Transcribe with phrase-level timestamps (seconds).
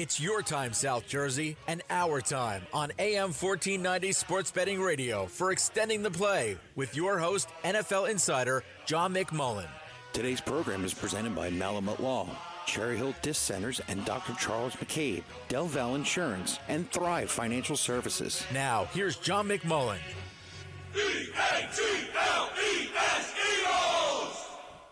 [0.00, 5.52] It's your time, South Jersey, and our time on AM 1490 Sports Betting Radio for
[5.52, 9.66] extending the play with your host, NFL insider John McMullen.
[10.14, 12.30] Today's program is presented by Malamut Law,
[12.64, 14.32] Cherry Hill Disc Centers, and Dr.
[14.40, 18.42] Charles McCabe, Del Val Insurance, and Thrive Financial Services.
[18.54, 19.98] Now, here's John McMullen.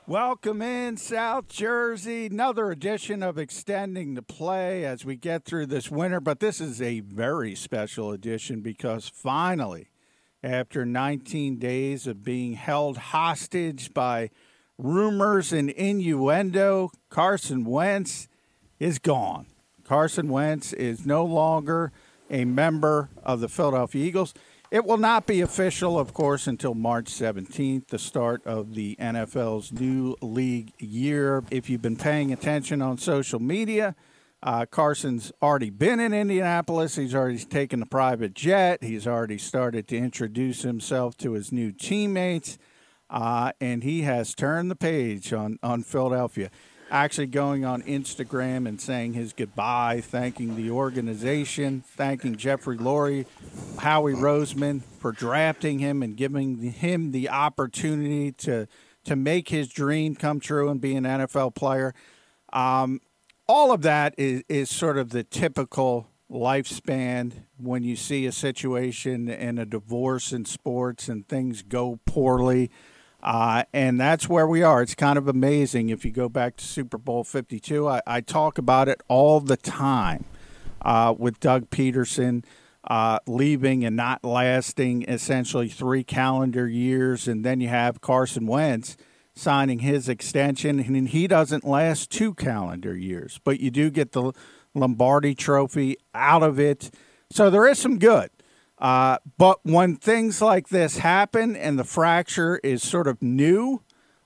[0.09, 2.25] Welcome in, South Jersey.
[2.25, 6.19] Another edition of Extending the Play as we get through this winter.
[6.19, 9.91] But this is a very special edition because finally,
[10.43, 14.31] after 19 days of being held hostage by
[14.79, 18.29] rumors and innuendo, Carson Wentz
[18.81, 19.45] is gone.
[19.85, 21.93] Carson Wentz is no longer
[22.31, 24.33] a member of the Philadelphia Eagles.
[24.71, 29.73] It will not be official, of course, until March 17th, the start of the NFL's
[29.73, 31.43] new league year.
[31.51, 33.97] If you've been paying attention on social media,
[34.43, 36.97] uh, Carson's already been in Indianapolis.
[36.97, 38.85] He's already taken a private jet.
[38.85, 42.59] He's already started to introduce himself to his new teammates.
[43.09, 46.51] Uh, and he has turned the page on, on Philadelphia
[46.91, 53.27] actually going on Instagram and saying his goodbye, thanking the organization, thanking Jeffrey Lurie,
[53.79, 58.67] Howie Roseman for drafting him and giving him the opportunity to
[59.05, 61.95] to make his dream come true and be an NFL player.
[62.53, 63.01] Um,
[63.47, 69.31] all of that is, is sort of the typical lifespan when you see a situation
[69.31, 72.71] and a divorce in sports and things go poorly.
[73.23, 74.81] Uh, and that's where we are.
[74.83, 77.89] It's kind of amazing if you go back to Super Bowl 52.
[77.89, 80.25] I, I talk about it all the time
[80.83, 82.45] uh, with Doug Pederson
[82.85, 87.27] uh, leaving and not lasting essentially three calendar years.
[87.27, 88.97] And then you have Carson Wentz
[89.35, 93.41] signing his extension, and he doesn't last two calendar years.
[93.45, 94.33] But you do get the
[94.75, 96.91] Lombardi trophy out of it.
[97.31, 98.31] So there is some good.
[98.79, 103.83] Uh, but when things like this happen and the fracture is sort of new,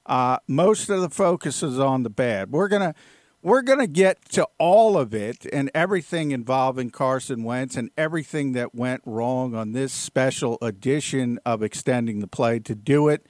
[0.07, 2.51] uh, most of the focus is on the bad.
[2.51, 2.95] We're gonna
[3.41, 8.75] we're gonna get to all of it and everything involving Carson Wentz and everything that
[8.75, 12.59] went wrong on this special edition of extending the play.
[12.61, 13.27] To do it,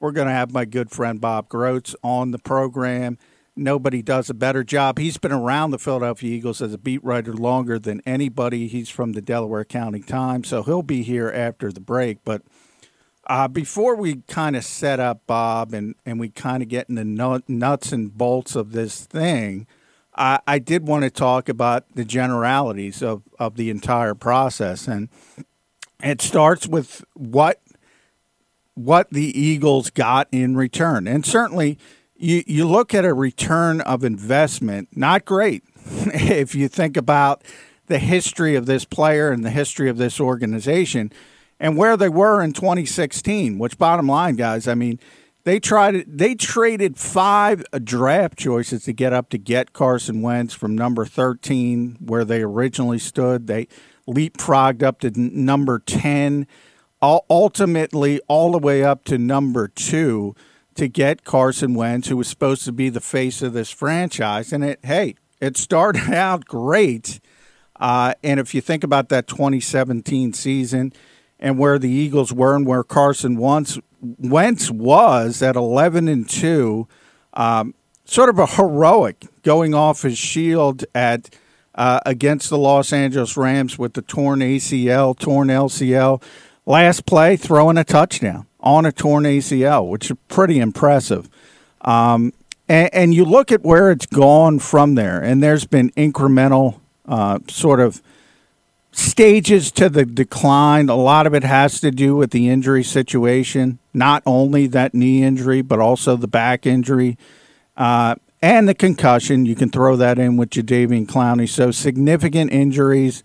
[0.00, 3.18] we're gonna have my good friend Bob Grotz on the program
[3.56, 4.98] nobody does a better job.
[4.98, 8.68] He's been around the Philadelphia Eagles as a beat writer longer than anybody.
[8.68, 12.24] He's from the Delaware County Times, so he'll be here after the break.
[12.24, 12.42] But
[13.26, 16.96] uh, before we kind of set up Bob and, and we kind of get in
[16.96, 19.66] the nuts and bolts of this thing,
[20.14, 24.86] I, I did want to talk about the generalities of, of the entire process.
[24.86, 25.08] And
[26.02, 27.60] it starts with what
[28.76, 31.06] what the Eagles got in return.
[31.06, 31.78] And certainly–
[32.16, 35.64] you, you look at a return of investment, not great.
[35.86, 37.42] if you think about
[37.86, 41.12] the history of this player and the history of this organization
[41.60, 44.98] and where they were in 2016, which bottom line, guys, I mean,
[45.44, 50.74] they tried they traded five draft choices to get up to get Carson Wentz from
[50.74, 53.46] number 13 where they originally stood.
[53.46, 53.68] They
[54.08, 56.46] leapfrogged up to number 10,
[57.02, 60.34] ultimately all the way up to number 2
[60.74, 64.52] to get Carson Wentz, who was supposed to be the face of this franchise.
[64.52, 67.20] And it, hey, it started out great.
[67.78, 70.92] Uh, and if you think about that 2017 season
[71.38, 76.86] and where the Eagles were and where Carson Wentz, Wentz was at 11 and 2,
[77.34, 77.74] um,
[78.04, 81.30] sort of a heroic going off his shield at
[81.74, 86.22] uh, against the Los Angeles Rams with the torn ACL, torn LCL.
[86.66, 91.28] Last play, throwing a touchdown on a torn ACL, which is pretty impressive.
[91.82, 92.32] Um,
[92.66, 97.40] and, and, you look at where it's gone from there, and there's been incremental uh,
[97.46, 98.02] sort of
[98.90, 100.88] stages to the decline.
[100.88, 105.22] A lot of it has to do with the injury situation, not only that knee
[105.22, 107.18] injury, but also the back injury.
[107.76, 111.48] Uh, and the concussion, you can throw that in with Jadeveon Clowney.
[111.48, 113.22] So significant injuries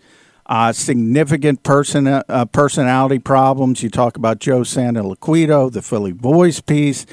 [0.50, 3.84] uh, significant person uh, personality problems.
[3.84, 7.06] You talk about Joe Santoliquito, the Philly Voice piece.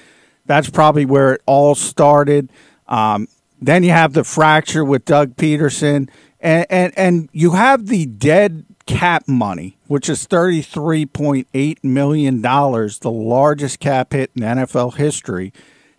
[0.48, 2.52] That's probably where it all started.
[2.88, 3.28] Um,
[3.62, 6.10] then you have the fracture with Doug Pederson,
[6.42, 11.84] and, and and you have the dead cap money, which is thirty three point eight
[11.84, 15.54] million dollars, the largest cap hit in NFL history,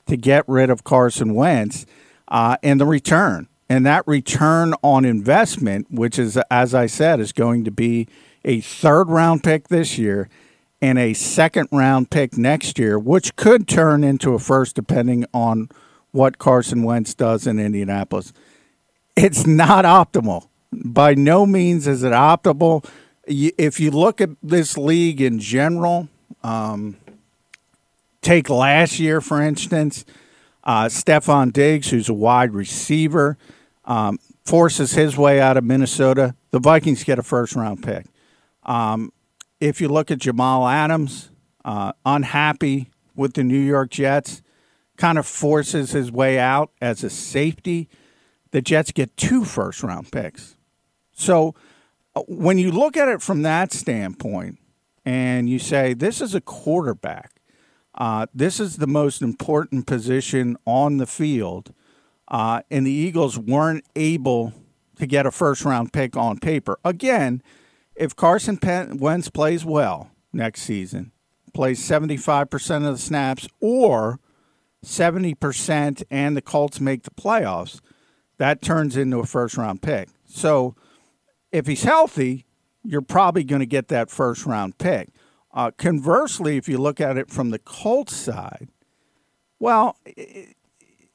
[0.07, 1.87] to get rid of Carson Wentz,
[2.27, 3.47] uh, and the return.
[3.69, 8.09] And that return on investment, which is, as I said, is going to be
[8.45, 10.29] a third round pick this year
[10.81, 15.69] and a second round pick next year, which could turn into a first depending on
[16.13, 18.33] what Carson Wentz does in Indianapolis.
[19.17, 20.49] it's not optimal.
[20.73, 22.89] By no means is it optimal.
[23.27, 26.09] If you look at this league in general,
[26.43, 26.97] um,
[28.23, 30.05] take last year for instance,
[30.65, 33.37] uh, Stefon Diggs, who's a wide receiver,
[33.89, 36.37] um, forces his way out of Minnesota.
[36.53, 38.07] The Vikings get a first round pick.
[38.63, 39.13] Um,
[39.59, 41.31] if you look at Jamal Adams,
[41.65, 44.43] uh, unhappy with the New York Jets,
[44.97, 47.89] kind of forces his way out as a safety.
[48.53, 50.57] The Jets get two first round picks.
[51.13, 51.55] So
[52.15, 54.59] uh, when you look at it from that standpoint
[55.05, 57.41] and you say, this is a quarterback,
[57.95, 61.73] uh, this is the most important position on the field,
[62.29, 64.53] uh, and the Eagles weren't able
[64.97, 66.79] to get a first round pick on paper.
[66.85, 67.43] Again,
[67.95, 68.59] if Carson
[68.99, 71.13] Wentz plays well next season,
[71.55, 74.21] plays 75% of the snaps, or
[74.85, 77.81] 70% and the Colts make the playoffs,
[78.37, 80.09] that turns into a first round pick.
[80.27, 80.77] So
[81.51, 82.47] if he's healthy,
[82.85, 85.11] you're probably going to get that first round pick.
[85.53, 88.69] Uh, conversely, if you look at it from the Colts side,
[89.59, 89.97] well,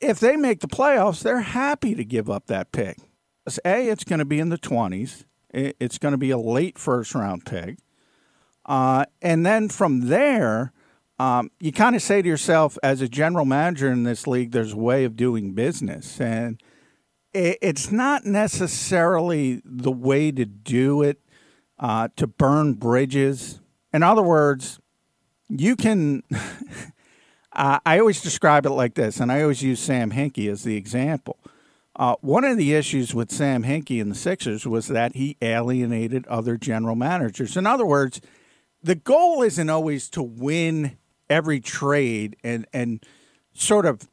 [0.03, 2.97] if they make the playoffs, they're happy to give up that pick.
[3.65, 5.25] A, it's going to be in the 20s.
[5.53, 7.77] It's going to be a late first round pick.
[8.65, 10.71] Uh, and then from there,
[11.19, 14.73] um, you kind of say to yourself, as a general manager in this league, there's
[14.73, 16.19] a way of doing business.
[16.19, 16.61] And
[17.33, 21.19] it, it's not necessarily the way to do it
[21.77, 23.61] uh, to burn bridges.
[23.93, 24.79] In other words,
[25.49, 26.23] you can.
[27.55, 30.75] uh, I always describe it like this, and I always use Sam Hinkie as the
[30.75, 31.37] example.
[31.95, 36.25] Uh, one of the issues with Sam Hinkie and the Sixers was that he alienated
[36.27, 37.55] other general managers.
[37.55, 38.19] In other words,
[38.81, 40.97] the goal isn't always to win
[41.29, 43.03] every trade and and
[43.53, 44.09] sort of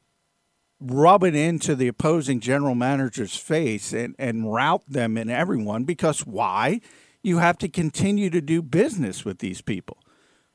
[0.81, 6.27] rub it into the opposing general manager's face and, and rout them and everyone because
[6.27, 6.81] why?
[7.23, 9.99] You have to continue to do business with these people.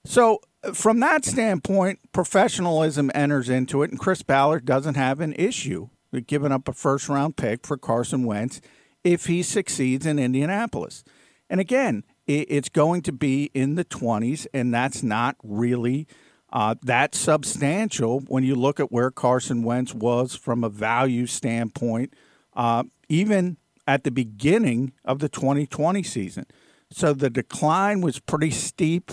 [0.03, 0.41] So,
[0.73, 6.27] from that standpoint, professionalism enters into it, and Chris Ballard doesn't have an issue with
[6.27, 8.61] giving up a first round pick for Carson Wentz
[9.03, 11.03] if he succeeds in Indianapolis.
[11.49, 16.07] And again, it's going to be in the 20s, and that's not really
[16.51, 22.13] uh, that substantial when you look at where Carson Wentz was from a value standpoint,
[22.55, 23.57] uh, even
[23.87, 26.45] at the beginning of the 2020 season.
[26.89, 29.11] So the decline was pretty steep.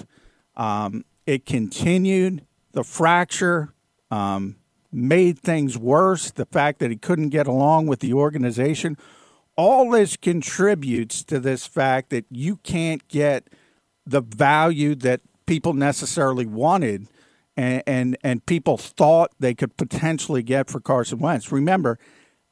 [0.57, 2.45] Um, it continued.
[2.73, 3.73] The fracture
[4.11, 4.57] um,
[4.91, 6.31] made things worse.
[6.31, 8.97] The fact that he couldn't get along with the organization
[9.57, 13.49] all this contributes to this fact that you can't get
[14.07, 17.07] the value that people necessarily wanted
[17.57, 21.53] and, and, and people thought they could potentially get for Carson Wentz.
[21.53, 21.99] Remember,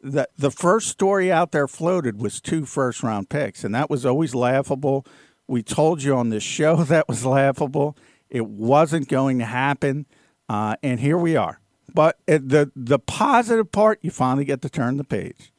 [0.02, 4.06] the the first story out there floated was two first round picks, and that was
[4.06, 5.04] always laughable.
[5.47, 7.97] We told you on this show that was laughable.
[8.30, 10.06] It wasn't going to happen,
[10.49, 11.60] uh, and here we are.
[11.92, 15.52] But the the positive part, you finally get to turn the page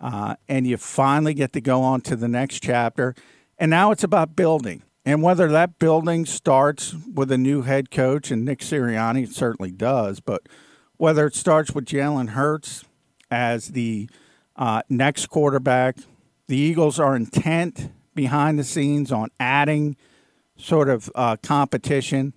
[0.00, 3.14] uh, and you finally get to go on to the next chapter.
[3.58, 4.82] And now it's about building.
[5.04, 10.20] And whether that building starts with a new head coach, and Nick Sirianni certainly does,
[10.20, 10.42] but
[10.96, 12.84] whether it starts with Jalen Hurts
[13.30, 14.08] as the
[14.56, 15.96] uh, next quarterback,
[16.48, 19.96] the Eagles are intent behind the scenes on adding
[20.60, 22.34] sort of uh, competition.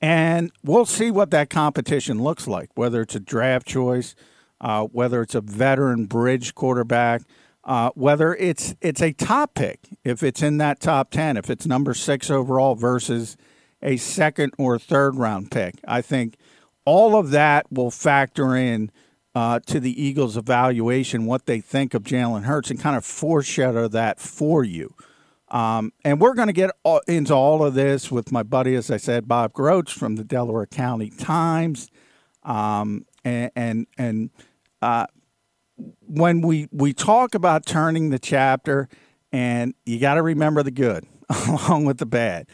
[0.00, 4.14] And we'll see what that competition looks like, whether it's a draft choice,
[4.60, 7.22] uh, whether it's a veteran bridge quarterback,
[7.64, 11.66] uh, whether it's it's a top pick, if it's in that top ten, if it's
[11.66, 13.36] number six overall versus
[13.82, 15.74] a second or third round pick.
[15.86, 16.36] I think
[16.84, 18.90] all of that will factor in
[19.34, 23.86] uh, to the Eagles' evaluation, what they think of Jalen Hurts, and kind of foreshadow
[23.88, 24.94] that for you.
[25.50, 26.70] Um, and we're going to get
[27.08, 30.66] into all of this with my buddy, as I said, Bob Grotz from the Delaware
[30.66, 31.88] County Times,
[32.44, 34.30] um, and and, and
[34.80, 35.06] uh,
[36.06, 38.88] when we we talk about turning the chapter,
[39.32, 41.06] and you got to remember the good
[41.48, 42.46] along with the bad.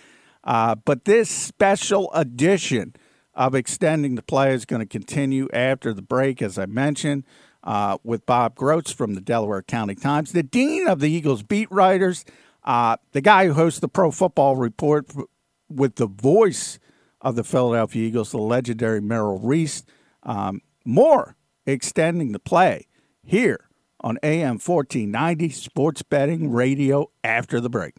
[0.42, 2.94] Uh, but this special edition
[3.34, 7.24] of extending the play is going to continue after the break, as I mentioned,
[7.62, 11.70] uh, with Bob Grotz from the Delaware County Times, the dean of the Eagles beat
[11.70, 12.24] writers,
[12.66, 15.06] uh, the guy who hosts the Pro Football Report
[15.68, 16.78] with the voice
[17.20, 19.85] of the Philadelphia Eagles, the legendary Merrill Reese.
[20.23, 22.87] Um, more extending the play
[23.23, 23.68] here
[24.00, 27.94] on AM 1490 Sports Betting Radio after the break.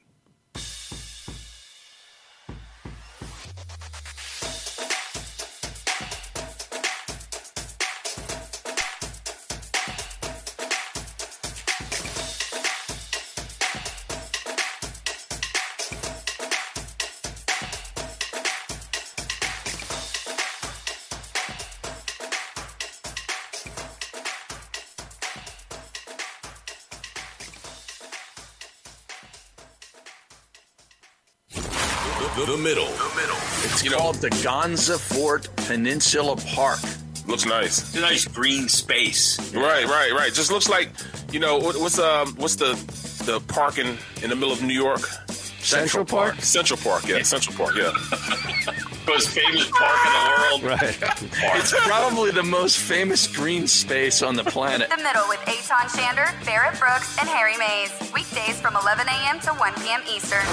[33.90, 34.10] Middle.
[34.10, 36.80] It's you called know, the Gonza Fort Peninsula Park.
[37.28, 37.80] Looks nice.
[37.80, 39.38] It's a nice green space.
[39.54, 40.34] Right, right, right.
[40.34, 40.90] Just looks like,
[41.32, 42.74] you know, what's um, what's the
[43.26, 45.02] the park in in the middle of New York?
[45.68, 46.34] Central, Central Park?
[46.36, 46.44] Park?
[46.44, 47.22] Central Park, yeah.
[47.24, 47.92] Central Park, yeah.
[49.08, 50.64] most famous park in the world.
[50.64, 50.98] Right.
[51.60, 54.90] it's probably the most famous green space on the planet.
[54.98, 57.92] The Middle with Aton Shander, Barrett Brooks, and Harry Mayes.
[58.14, 59.40] Weekdays from 11 a.m.
[59.42, 60.02] to 1 p.m.
[60.10, 60.46] Eastern.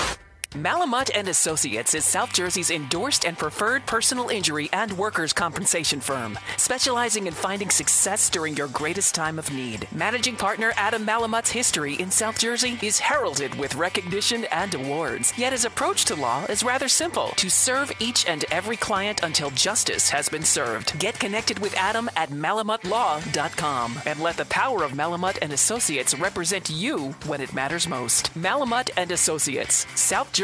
[0.55, 6.39] Malamut and Associates is South Jersey's endorsed and preferred personal injury and workers' compensation firm,
[6.57, 9.89] specializing in finding success during your greatest time of need.
[9.91, 15.33] Managing partner Adam Malamut's history in South Jersey is heralded with recognition and awards.
[15.37, 19.51] Yet his approach to law is rather simple: to serve each and every client until
[19.51, 20.97] justice has been served.
[21.01, 26.71] Get connected with Adam at malamutlaw.com and let the power of Malamut and Associates represent
[26.71, 28.33] you when it matters most.
[28.39, 30.44] Malamut and Associates, South Jersey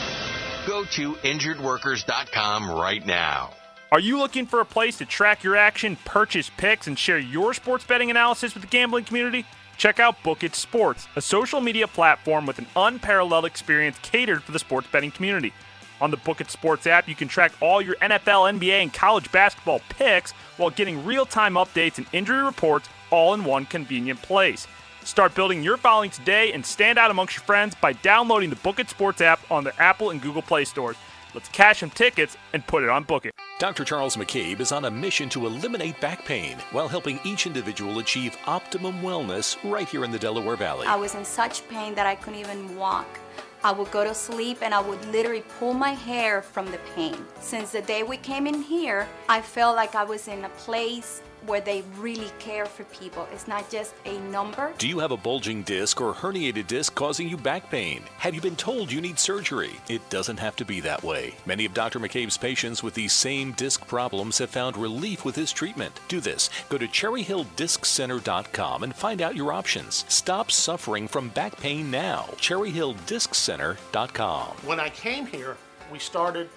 [0.67, 3.51] Go to injuredworkers.com right now.
[3.91, 7.53] Are you looking for a place to track your action, purchase picks, and share your
[7.53, 9.45] sports betting analysis with the gambling community?
[9.77, 14.51] Check out Book It Sports, a social media platform with an unparalleled experience catered for
[14.51, 15.51] the sports betting community.
[15.99, 19.31] On the Book It Sports app, you can track all your NFL, NBA, and college
[19.31, 24.67] basketball picks while getting real time updates and injury reports all in one convenient place.
[25.03, 28.79] Start building your following today and stand out amongst your friends by downloading the Book
[28.79, 30.95] It Sports app on the Apple and Google Play stores.
[31.33, 33.33] Let's cash some tickets and put it on Book It.
[33.57, 33.83] Dr.
[33.83, 38.37] Charles McCabe is on a mission to eliminate back pain while helping each individual achieve
[38.45, 40.85] optimum wellness right here in the Delaware Valley.
[40.85, 43.19] I was in such pain that I couldn't even walk.
[43.63, 47.17] I would go to sleep and I would literally pull my hair from the pain.
[47.39, 51.21] Since the day we came in here, I felt like I was in a place
[51.45, 53.27] where they really care for people.
[53.31, 54.73] It's not just a number.
[54.77, 58.03] Do you have a bulging disc or herniated disc causing you back pain?
[58.17, 59.71] Have you been told you need surgery?
[59.89, 61.33] It doesn't have to be that way.
[61.45, 61.99] Many of Dr.
[61.99, 65.99] McCabe's patients with these same disc problems have found relief with his treatment.
[66.07, 66.49] Do this.
[66.69, 70.05] Go to cherryhilldisccenter.com and find out your options.
[70.07, 72.29] Stop suffering from back pain now.
[72.37, 74.47] cherryhilldisccenter.com.
[74.63, 75.57] When I came here,
[75.91, 76.49] we started,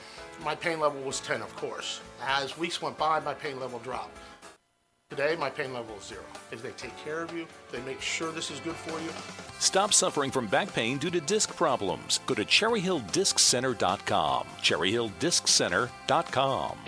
[0.45, 2.01] my pain level was 10, of course.
[2.23, 4.17] As weeks went by, my pain level dropped.
[5.17, 6.25] Today, my pain level is zero.
[6.51, 9.11] As they take care of you, they make sure this is good for you.
[9.61, 12.19] Stop suffering from back pain due to disc problems.
[12.27, 14.47] Go to cherryhilldisccenter.com.
[14.61, 16.79] cherryhilldisccenter.com.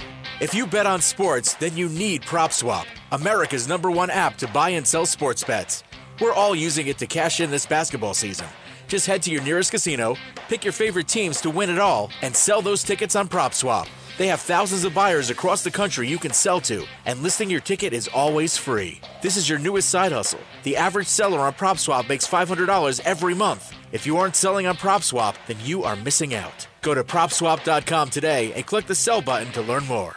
[0.40, 4.70] If you bet on sports, then you need PropSwap, America's number one app to buy
[4.70, 5.84] and sell sports bets.
[6.20, 8.48] We're all using it to cash in this basketball season.
[8.88, 10.16] Just head to your nearest casino,
[10.48, 13.88] pick your favorite teams to win it all, and sell those tickets on PropSwap.
[14.16, 17.60] They have thousands of buyers across the country you can sell to, and listing your
[17.60, 19.00] ticket is always free.
[19.22, 20.40] This is your newest side hustle.
[20.62, 23.72] The average seller on PropSwap makes $500 every month.
[23.92, 26.66] If you aren't selling on PropSwap, then you are missing out.
[26.80, 30.16] Go to PropSwap.com today and click the sell button to learn more.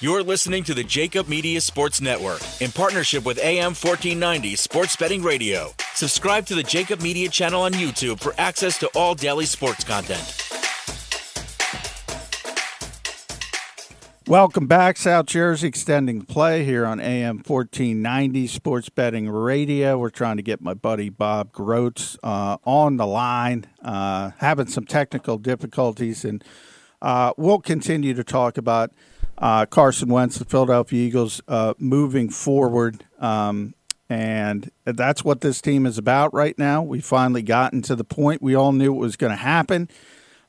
[0.00, 5.24] You're listening to the Jacob Media Sports Network in partnership with AM 1490 Sports Betting
[5.24, 5.72] Radio.
[5.94, 10.22] Subscribe to the Jacob Media channel on YouTube for access to all daily sports content.
[14.28, 19.98] Welcome back, South Jersey, extending play here on AM 1490 Sports Betting Radio.
[19.98, 24.84] We're trying to get my buddy Bob Grotz uh, on the line, uh, having some
[24.84, 26.44] technical difficulties, and
[27.02, 28.92] uh, we'll continue to talk about
[29.38, 33.04] uh, Carson Wentz, the Philadelphia Eagles, uh, moving forward.
[33.18, 33.74] Um,
[34.10, 36.82] and that's what this team is about right now.
[36.82, 39.88] We've finally gotten to the point we all knew it was going to happen.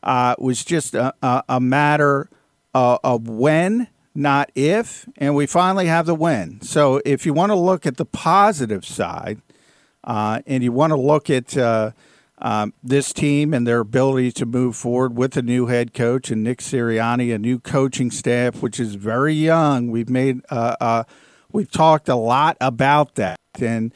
[0.01, 2.29] Uh, it was just a, a, a matter–
[2.73, 6.61] uh, of when, not if, and we finally have the win.
[6.61, 9.41] So if you want to look at the positive side,
[10.03, 11.91] uh, and you want to look at uh,
[12.41, 16.43] um, this team and their ability to move forward with a new head coach and
[16.43, 19.91] Nick Sirianni, a new coaching staff, which is very young.
[19.91, 21.03] We've made uh, uh,
[21.51, 23.93] we've talked a lot about that, and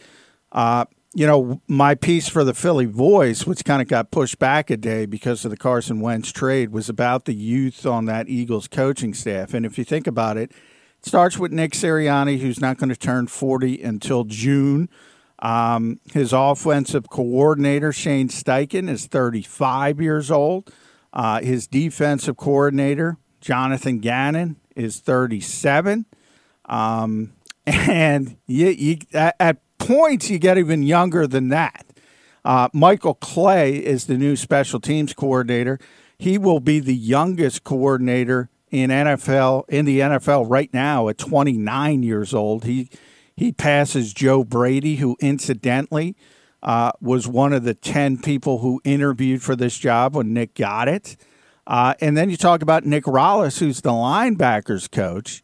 [0.51, 4.69] uh, you know, my piece for the Philly Voice, which kind of got pushed back
[4.71, 8.67] a day because of the Carson Wentz trade, was about the youth on that Eagles
[8.67, 9.53] coaching staff.
[9.53, 12.95] And if you think about it, it starts with Nick Sirianni, who's not going to
[12.95, 14.89] turn 40 until June.
[15.43, 20.71] Um, his offensive coordinator, Shane Steichen, is 35 years old.
[21.11, 26.05] Uh, his defensive coordinator, Jonathan Gannon is 37.
[26.65, 27.33] Um,
[27.67, 31.85] and you, you, at, points, you get even younger than that.
[32.45, 35.77] Uh, Michael Clay is the new special teams coordinator.
[36.17, 42.01] He will be the youngest coordinator in NFL in the NFL right now at 29
[42.01, 42.63] years old.
[42.63, 42.89] He
[43.35, 46.15] he passes Joe Brady, who incidentally
[46.61, 50.87] uh, was one of the 10 people who interviewed for this job when Nick got
[50.87, 51.17] it.
[51.65, 55.43] Uh, and then you talk about Nick Rallis, who's the linebackers coach,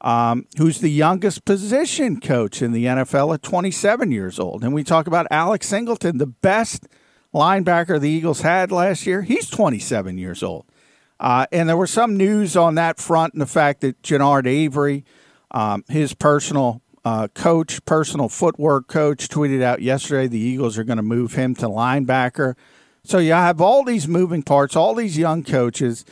[0.00, 4.64] um, who's the youngest position coach in the NFL at 27 years old.
[4.64, 6.88] And we talk about Alex Singleton, the best
[7.34, 9.22] linebacker the Eagles had last year.
[9.22, 10.66] He's 27 years old.
[11.18, 15.04] Uh, and there was some news on that front and the fact that Genard Avery,
[15.50, 20.98] um, his personal uh, coach, personal footwork coach, tweeted out yesterday the Eagles are going
[20.98, 22.54] to move him to linebacker.
[23.02, 26.04] So you have all these moving parts, all these young coaches.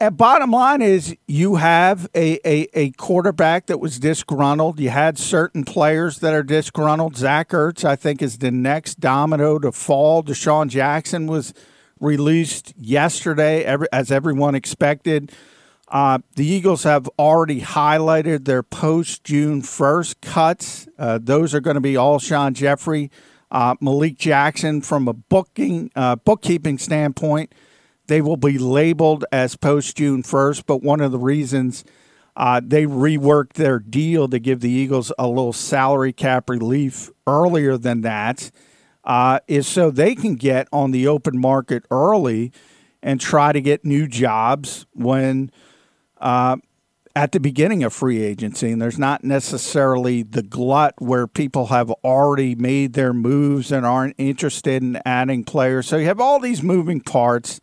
[0.00, 4.78] And bottom line is, you have a, a, a, quarterback that was disgruntled.
[4.78, 7.16] You had certain players that are disgruntled.
[7.16, 10.22] Zach Ertz, I think, is the next domino to fall.
[10.22, 11.52] DeSean Jackson was
[11.98, 15.32] released yesterday, as everyone expected.
[15.90, 20.88] Uh, the Eagles have already highlighted their post June 1st cuts.
[20.98, 23.10] Uh, those are going to be Alshon Jeffery,
[23.50, 27.52] uh, Malik Jackson from a booking uh, bookkeeping standpoint
[28.08, 31.84] they will be labeled as post June 1st, but one of the reasons
[32.36, 37.76] uh, they reworked their deal to give the Eagles a little salary cap relief earlier
[37.76, 38.50] than that
[39.04, 42.50] uh, is so they can get on the open market early
[43.02, 45.50] and try to get new jobs when
[46.20, 46.56] uh,
[47.14, 48.70] at the beginning of free agency.
[48.70, 54.14] And there's not necessarily the glut where people have already made their moves and aren't
[54.18, 55.86] interested in adding players.
[55.86, 57.60] So you have all these moving parts.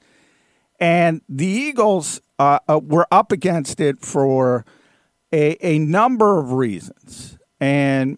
[0.79, 4.65] And the Eagles uh, uh, were up against it for
[5.31, 7.37] a, a number of reasons.
[7.59, 8.17] And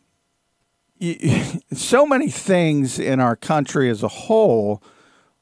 [1.74, 4.82] so many things in our country as a whole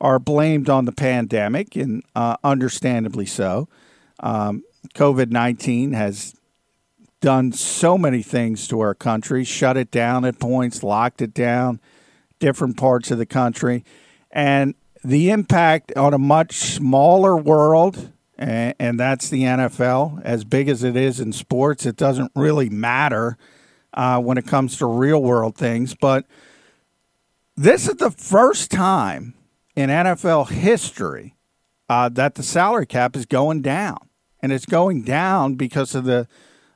[0.01, 3.69] are blamed on the pandemic, and uh, understandably so.
[4.19, 6.35] Um, COVID 19 has
[7.21, 11.79] done so many things to our country, shut it down at points, locked it down,
[12.39, 13.83] different parts of the country.
[14.31, 20.83] And the impact on a much smaller world, and, that's the NFL, as big as
[20.83, 23.37] it is in sports, it doesn't really matter
[23.93, 25.95] uh, when it comes to real world things.
[25.95, 26.25] But
[27.55, 29.35] this is the first time
[29.75, 31.35] in NFL history
[31.87, 33.97] uh, that the salary cap is going down.
[34.45, 36.27] And it's going down because of the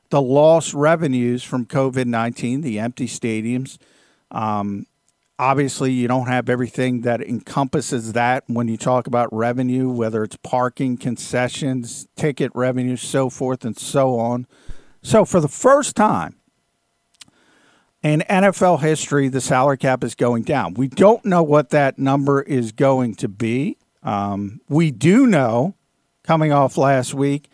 [0.09, 3.77] the lost revenues from COVID 19, the empty stadiums,
[4.31, 4.87] um,
[5.37, 10.35] obviously you don't have everything that encompasses that when you talk about revenue whether it's
[10.37, 14.47] parking concessions ticket revenue so forth and so on.
[15.03, 16.39] So for the first time
[18.01, 20.73] in NFL history the salary cap is going down.
[20.73, 23.77] We don't know what that number is going to be.
[24.01, 25.75] Um, we do know
[26.23, 27.47] coming off last week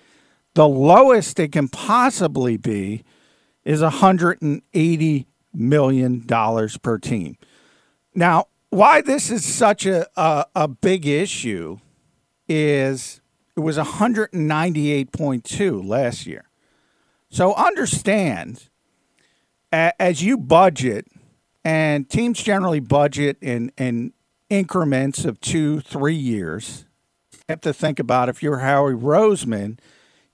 [0.56, 3.04] the lowest it can possibly be
[3.63, 7.38] is 180 million dollars per team
[8.15, 11.78] now, why this is such a, a, a big issue
[12.48, 13.20] is
[13.56, 16.50] it was 198.2 last year.
[17.30, 18.70] So understand
[19.72, 21.06] as you budget,
[21.65, 24.13] and teams generally budget in, in
[24.50, 26.86] increments of two, three years.
[27.34, 29.78] You have to think about if you're Howie Roseman,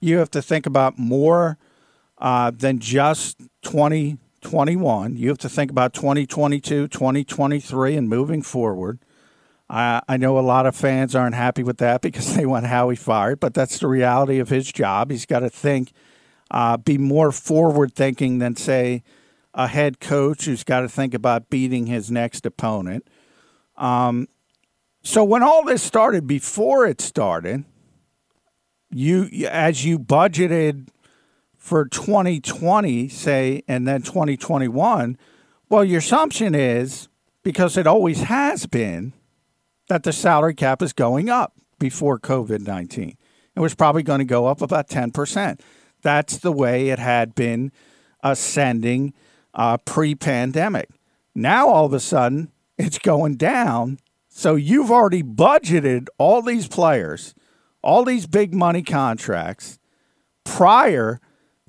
[0.01, 1.57] you have to think about more
[2.17, 5.15] uh, than just 2021.
[5.15, 8.99] You have to think about 2022, 2023, and moving forward.
[9.73, 13.39] I, know a lot of fans aren't happy with that because they want Howie fired,
[13.39, 15.11] but that's the reality of his job.
[15.11, 15.93] He's got to think,
[16.49, 19.01] uh, be more forward thinking than, say,
[19.53, 23.07] a head coach who's got to think about beating his next opponent.
[23.77, 24.27] Um,
[25.03, 27.63] so when all this started, before it started,
[28.91, 30.89] you as you budgeted
[31.55, 35.17] for 2020, say, and then 2021,
[35.69, 37.07] well, your assumption is
[37.43, 39.13] because it always has been
[39.87, 43.17] that the salary cap is going up before COVID 19.
[43.55, 45.59] It was probably going to go up about 10%.
[46.01, 47.71] That's the way it had been
[48.23, 49.13] ascending
[49.53, 50.89] uh, pre pandemic.
[51.35, 53.99] Now, all of a sudden, it's going down.
[54.29, 57.35] So you've already budgeted all these players,
[57.81, 59.79] all these big money contracts
[60.43, 61.19] prior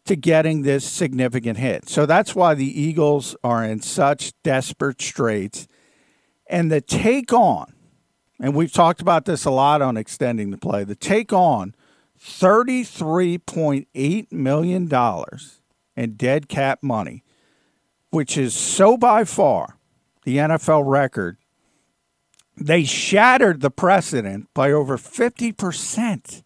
[0.05, 1.89] to getting this significant hit.
[1.89, 5.69] So that's why the Eagles are in such desperate straits.
[6.49, 7.73] And the take on,
[8.41, 11.75] and we've talked about this a lot on extending the play, the take on
[12.21, 14.91] $33.8 million
[15.97, 17.23] in dead cap money,
[18.11, 19.79] which is so by far
[20.25, 21.37] the NFL record.
[22.57, 26.43] They shattered the precedent by over 50%.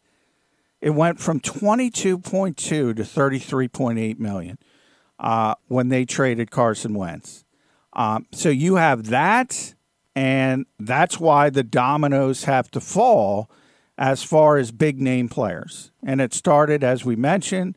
[0.80, 4.58] It went from 22.2 to 33.8 million
[5.18, 7.44] uh, when they traded Carson Wentz.
[7.92, 9.74] Um, so you have that,
[10.14, 13.50] and that's why the dominoes have to fall
[13.98, 15.90] as far as big name players.
[16.04, 17.76] And it started, as we mentioned,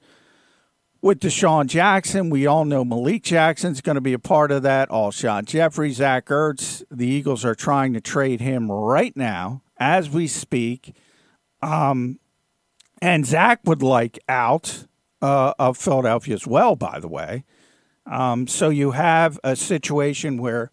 [1.01, 2.29] with DeSean Jackson.
[2.29, 4.89] We all know Malik Jackson's going to be a part of that.
[4.89, 6.83] Alshon Jeffery, Zach Ertz.
[6.91, 10.95] The Eagles are trying to trade him right now as we speak.
[11.61, 12.19] Um,
[13.01, 14.85] and Zach would like out
[15.21, 17.45] uh, of Philadelphia as well, by the way.
[18.05, 20.71] Um, so you have a situation where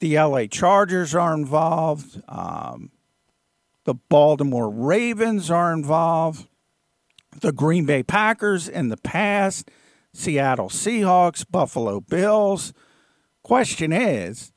[0.00, 2.90] the LA Chargers are involved, um,
[3.84, 6.46] the Baltimore Ravens are involved,
[7.40, 9.70] the Green Bay Packers in the past,
[10.12, 12.72] Seattle Seahawks, Buffalo Bills.
[13.42, 14.52] Question is,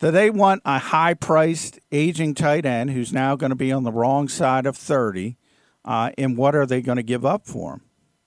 [0.00, 3.84] do they want a high priced aging tight end who's now going to be on
[3.84, 5.36] the wrong side of 30?
[5.84, 7.80] Uh, and what are they going to give up for him?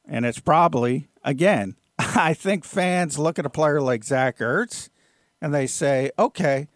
[0.07, 4.89] And it's probably, again, I think fans look at a player like Zach Ertz
[5.41, 6.67] and they say, okay,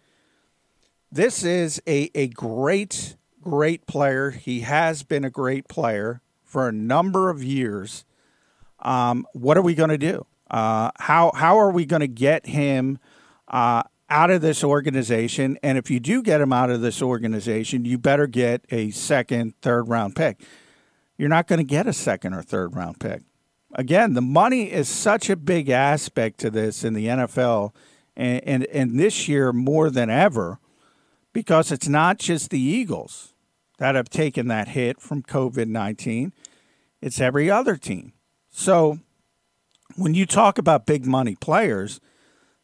[1.11, 4.31] this is a, a great, great player.
[4.31, 8.05] He has been a great player for a number of years.
[8.79, 10.25] Um, what are we going to do?
[10.49, 12.99] Uh, how, how are we going to get him
[13.47, 15.57] uh, out of this organization?
[15.61, 19.53] And if you do get him out of this organization, you better get a second,
[19.61, 20.41] third round pick.
[21.17, 23.21] You're not going to get a second or third round pick
[23.73, 27.73] again, the money is such a big aspect to this in the NFL,
[28.15, 30.59] and, and, and this year more than ever,
[31.33, 33.28] because it's not just the Eagles
[33.79, 36.33] that have taken that hit from COVID 19,
[37.01, 38.13] it's every other team.
[38.49, 38.99] So
[39.95, 41.99] when you talk about big money players,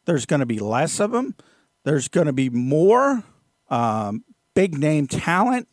[0.04, 1.34] there's going to be less of them.
[1.84, 3.24] There's going to be more
[3.70, 4.24] um,
[4.54, 5.68] big name talent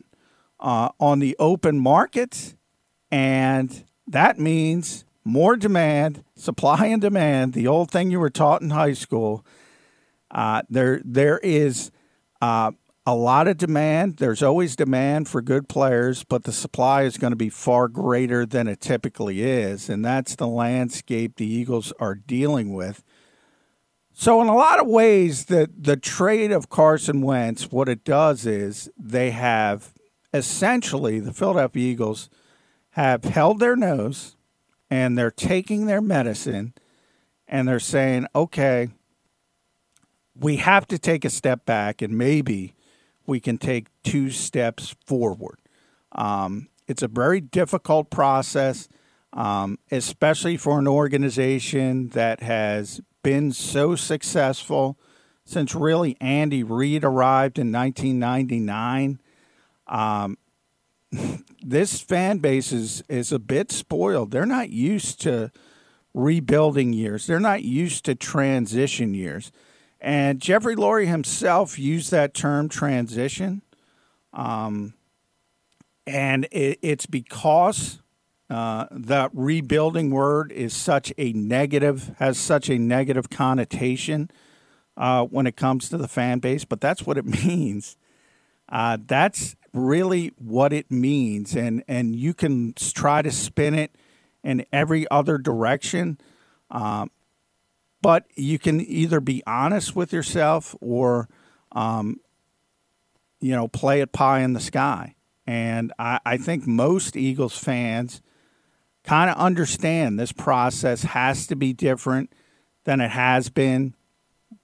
[0.60, 2.54] uh, on the open market.
[3.10, 8.70] And that means more demand, supply and demand, the old thing you were taught in
[8.70, 9.44] high school.
[10.30, 11.90] Uh, there, there is
[12.40, 12.72] uh,
[13.06, 14.16] a lot of demand.
[14.16, 18.46] There's always demand for good players, but the supply is going to be far greater
[18.46, 19.88] than it typically is.
[19.88, 23.02] And that's the landscape the Eagles are dealing with.
[24.16, 28.46] So, in a lot of ways, the, the trade of Carson Wentz, what it does
[28.46, 29.92] is they have
[30.32, 32.28] essentially, the Philadelphia Eagles
[32.90, 34.36] have held their nose
[34.90, 36.74] and they're taking their medicine
[37.48, 38.88] and they're saying, okay,
[40.34, 42.73] we have to take a step back and maybe
[43.26, 45.58] we can take two steps forward.
[46.12, 48.88] Um, it's a very difficult process,
[49.32, 54.98] um, especially for an organization that has been so successful
[55.44, 59.20] since really Andy Reid arrived in 1999.
[59.86, 60.38] Um,
[61.62, 64.30] this fan base is is a bit spoiled.
[64.30, 65.50] They're not used to
[66.12, 67.26] rebuilding years.
[67.26, 69.50] They're not used to transition years.
[70.04, 73.62] And Jeffrey Lurie himself used that term transition.
[74.34, 74.92] Um,
[76.06, 78.02] and it, it's because
[78.50, 84.30] uh, the rebuilding word is such a negative, has such a negative connotation
[84.98, 87.96] uh, when it comes to the fan base, but that's what it means.
[88.68, 93.96] Uh, that's really what it means, and and you can try to spin it
[94.42, 96.18] in every other direction.
[96.70, 97.10] Um,
[98.04, 101.26] but you can either be honest with yourself or,
[101.72, 102.20] um,
[103.40, 105.14] you know, play it pie in the sky.
[105.46, 108.20] And I, I think most Eagles fans
[109.04, 112.30] kind of understand this process has to be different
[112.84, 113.94] than it has been.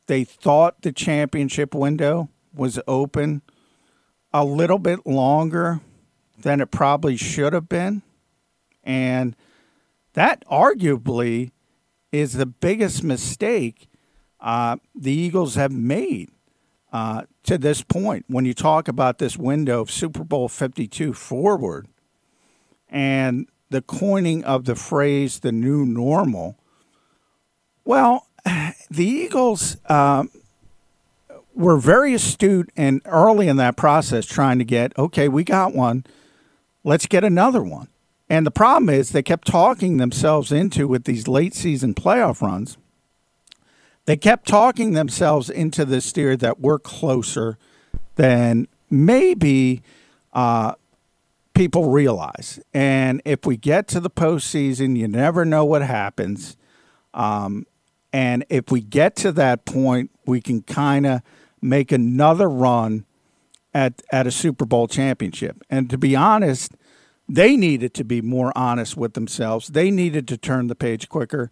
[0.07, 3.40] They thought the championship window was open
[4.35, 5.81] a little bit longer
[6.38, 8.03] than it probably should have been.
[8.85, 9.35] And
[10.12, 11.53] that arguably
[12.12, 13.88] is the biggest mistake
[14.40, 16.30] uh, the Eagles have made
[16.92, 18.24] uh, to this point.
[18.28, 21.88] When you talk about this window of Super Bowl 52 forward
[22.88, 26.56] and the coining of the phrase the new normal,
[27.84, 28.26] well,
[28.90, 29.76] the Eagles.
[29.88, 30.30] Um,
[31.54, 36.04] were very astute and early in that process trying to get, okay, we got one,
[36.84, 37.88] let's get another one.
[38.30, 42.78] And the problem is they kept talking themselves into with these late season playoff runs.
[44.06, 47.58] They kept talking themselves into this theory that we're closer
[48.14, 49.82] than maybe
[50.32, 50.74] uh,
[51.54, 52.60] people realize.
[52.72, 56.56] And if we get to the postseason, you never know what happens.
[57.12, 57.66] Um,
[58.12, 61.22] and if we get to that point, we can kind of
[61.60, 63.04] make another run
[63.74, 65.62] at at a Super Bowl championship.
[65.68, 66.72] And to be honest,
[67.34, 69.68] they needed to be more honest with themselves.
[69.68, 71.48] They needed to turn the page quicker.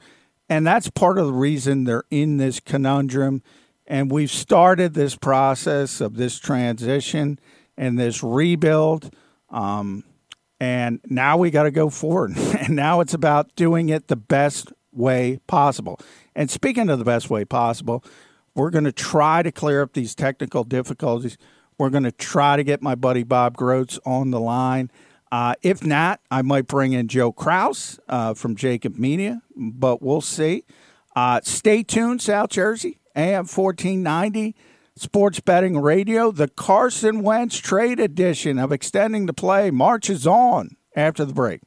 [0.49, 3.43] And that's part of the reason they're in this conundrum.
[3.87, 7.39] And we've started this process of this transition
[7.77, 9.15] and this rebuild.
[9.51, 10.03] Um,
[10.59, 12.37] and now we got to go forward.
[12.37, 16.01] and now it's about doing it the best way possible.
[16.35, 18.05] And speaking of the best way possible,
[18.57, 21.39] we're going to try to clear up these technical difficulties.
[21.79, 24.91] We're going to try to get my buddy Bob Grotz on the line.
[25.31, 30.21] Uh, if not, I might bring in Joe Kraus uh, from Jacob Media, but we'll
[30.21, 30.65] see.
[31.15, 34.55] Uh, stay tuned, South Jersey, AM 1490,
[34.97, 36.31] Sports Betting Radio.
[36.31, 41.61] The Carson Wentz trade edition of Extending the Play marches on after the break.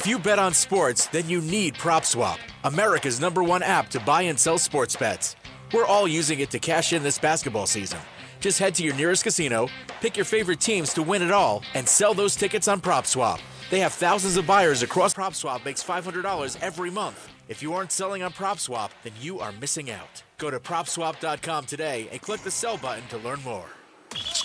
[0.00, 4.22] If you bet on sports, then you need PropSwap, America's number one app to buy
[4.22, 5.36] and sell sports bets.
[5.74, 7.98] We're all using it to cash in this basketball season.
[8.40, 9.68] Just head to your nearest casino,
[10.00, 13.42] pick your favorite teams to win it all, and sell those tickets on PropSwap.
[13.68, 17.28] They have thousands of buyers across PropSwap makes $500 every month.
[17.48, 20.22] If you aren't selling on PropSwap, then you are missing out.
[20.38, 23.66] Go to PropSwap.com today and click the sell button to learn more.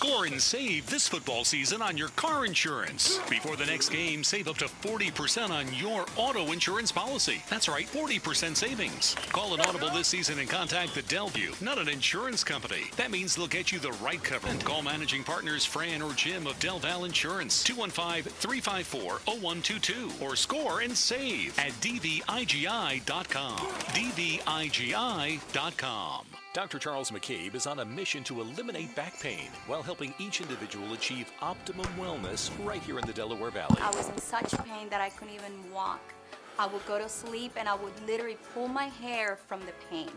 [0.06, 3.18] Score and save this football season on your car insurance.
[3.28, 7.42] Before the next game, save up to 40% on your auto insurance policy.
[7.50, 9.16] That's right, 40% savings.
[9.32, 12.84] Call an Audible this season and contact the Del Val, not an insurance company.
[12.96, 14.46] That means they'll get you the right cover.
[14.64, 20.82] Call managing partners Fran or Jim of Del Val Insurance, 215 354 0122, or score
[20.82, 23.58] and save at dvigi.com.
[23.58, 25.06] dvigi.com.
[26.56, 26.78] Dr.
[26.78, 31.30] Charles McCabe is on a mission to eliminate back pain while helping each individual achieve
[31.42, 33.76] optimum wellness right here in the Delaware Valley.
[33.78, 36.00] I was in such pain that I couldn't even walk.
[36.58, 40.08] I would go to sleep and I would literally pull my hair from the pain.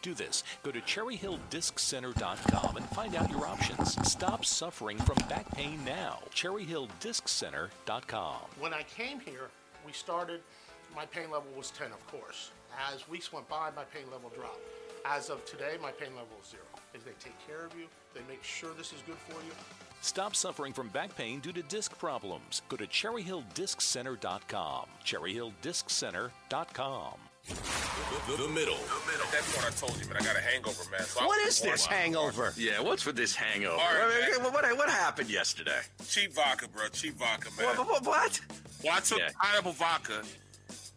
[0.00, 0.42] Do this.
[0.62, 3.98] Go to cherryhilldisccenter.com and find out your options.
[4.10, 6.20] Stop suffering from back pain now.
[6.34, 8.36] cherryhilldisccenter.com.
[8.58, 9.50] When I came here,
[9.84, 10.40] we started,
[10.96, 12.52] my pain level was 10, of course.
[12.90, 14.62] As weeks went by, my pain level dropped.
[15.04, 16.62] As of today, my pain level is zero.
[16.94, 19.52] Is they take care of you, they make sure this is good for you.
[20.00, 22.62] Stop suffering from back pain due to disc problems.
[22.68, 24.86] Go to cherryhilldisccenter.com.
[25.04, 27.14] cherryhilldisccenter.com.
[27.46, 28.78] The, the middle.
[29.30, 31.02] That's what I told you, but I got a hangover, man.
[31.02, 31.98] So I What was is this warm up.
[32.02, 32.54] hangover?
[32.56, 33.74] Yeah, what's with this hangover?
[33.74, 35.80] All right, What- what, what happened yesterday?
[36.06, 36.88] Cheap vodka, bro.
[36.88, 37.76] Cheap vodka, man.
[37.76, 37.86] What?
[37.88, 38.40] what, what?
[38.82, 40.22] Well, I took pineapple vodka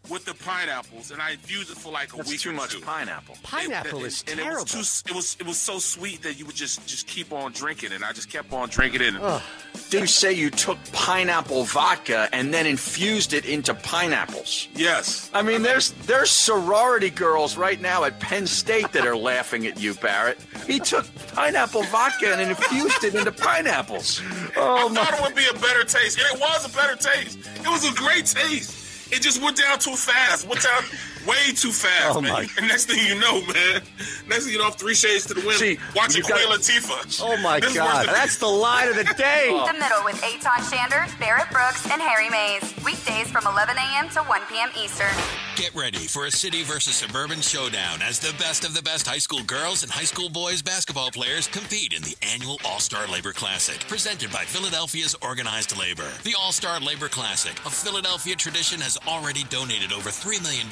[0.08, 2.72] with the pineapples, and I infused it for like a That's week too or much
[2.74, 2.80] two.
[2.80, 3.36] pineapple.
[3.42, 6.54] Pineapple is and It was, too, it was it was so sweet that you would
[6.54, 9.14] just just keep on drinking, and I just kept on drinking it.
[9.14, 9.42] And,
[9.90, 14.68] Did you say you took pineapple vodka and then infused it into pineapples?
[14.74, 15.30] Yes.
[15.34, 19.80] I mean, there's there's sorority girls right now at Penn State that are laughing at
[19.80, 20.38] you, Barrett.
[20.66, 24.22] He took pineapple vodka and infused it into pineapples.
[24.56, 27.38] Oh I thought it would be a better taste, and it was a better taste.
[27.56, 28.77] It was a great taste.
[29.10, 30.46] It just went down too fast.
[30.46, 30.82] Went down
[31.28, 32.32] way too fast, Oh, man.
[32.32, 33.82] my- And next thing you know, man,
[34.28, 37.20] next thing you know, three shades to the wind, See, watching you got- Queen Latifah.
[37.22, 39.50] Oh my This God, the- that's the line of the day.
[39.66, 42.62] The Middle with Aton Shander, Barrett Brooks, and Harry Mayes.
[42.84, 44.08] Weekdays from 11 a.m.
[44.10, 44.70] to 1 p.m.
[44.82, 45.14] Eastern.
[45.56, 49.18] Get ready for a city versus suburban showdown as the best of the best high
[49.18, 53.32] school girls and high school boys basketball players compete in the annual All Star Labor
[53.32, 56.08] Classic, presented by Philadelphia's Organized Labor.
[56.22, 60.68] The All Star Labor Classic, a Philadelphia tradition, has already donated over $3 million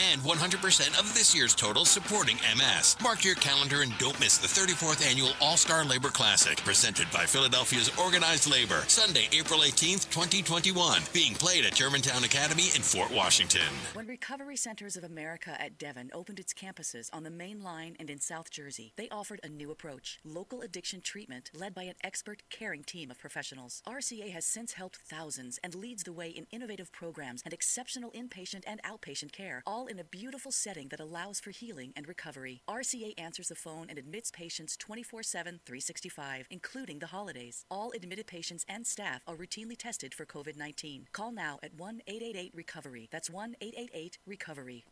[0.00, 2.96] and 100% of this year's total supporting MS.
[3.02, 7.26] Mark your calendar and don't miss the 34th annual All Star Labor Classic, presented by
[7.26, 13.68] Philadelphia's Organized Labor, Sunday, April 18th, 2021, being played at Germantown Academy in Fort Washington.
[13.92, 18.08] When Recovery Centers of America at Devon opened its campuses on the main line and
[18.08, 22.42] in South Jersey, they offered a new approach local addiction treatment led by an expert,
[22.50, 23.82] caring team of professionals.
[23.86, 28.64] RCA has since helped thousands and leads the way in innovative programs and exceptional inpatient
[28.66, 32.62] and outpatient care, all in a beautiful setting that allows for healing and recovery.
[32.68, 37.64] RCA RCA answers the phone and admits patients 24 7, 365, including the holidays.
[37.70, 41.08] All admitted patients and staff are routinely tested for COVID 19.
[41.12, 43.08] Call now at 1 888 Recovery.
[43.10, 44.84] That's 1 888 Recovery.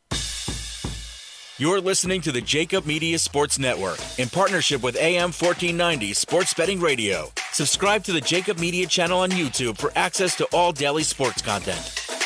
[1.61, 6.79] You're listening to the Jakib Media Sports Network in partnership with AM 1490 Sports Betting
[6.79, 7.33] Radio.
[7.53, 12.18] Subscribe to the Jakib Media channel on YouTube for access to all daily sports content.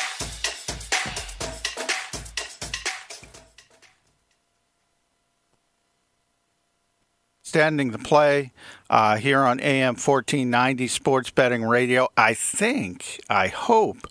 [7.53, 8.51] Standing the play
[8.89, 12.07] uh, here on AM 1490 Sports Betting Radio.
[12.17, 14.07] I think, I hope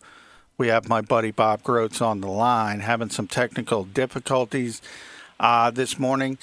[0.56, 4.80] we have my buddy Bob Grotz on the line having some technical difficulties
[5.40, 6.38] uh, this morning.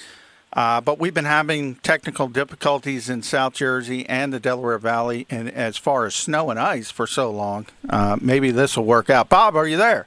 [0.52, 5.50] Uh, but we've been having technical difficulties in South Jersey and the Delaware Valley, and
[5.50, 7.64] as far as snow and ice for so long.
[7.88, 9.30] Uh, maybe this will work out.
[9.30, 10.06] Bob, are you there?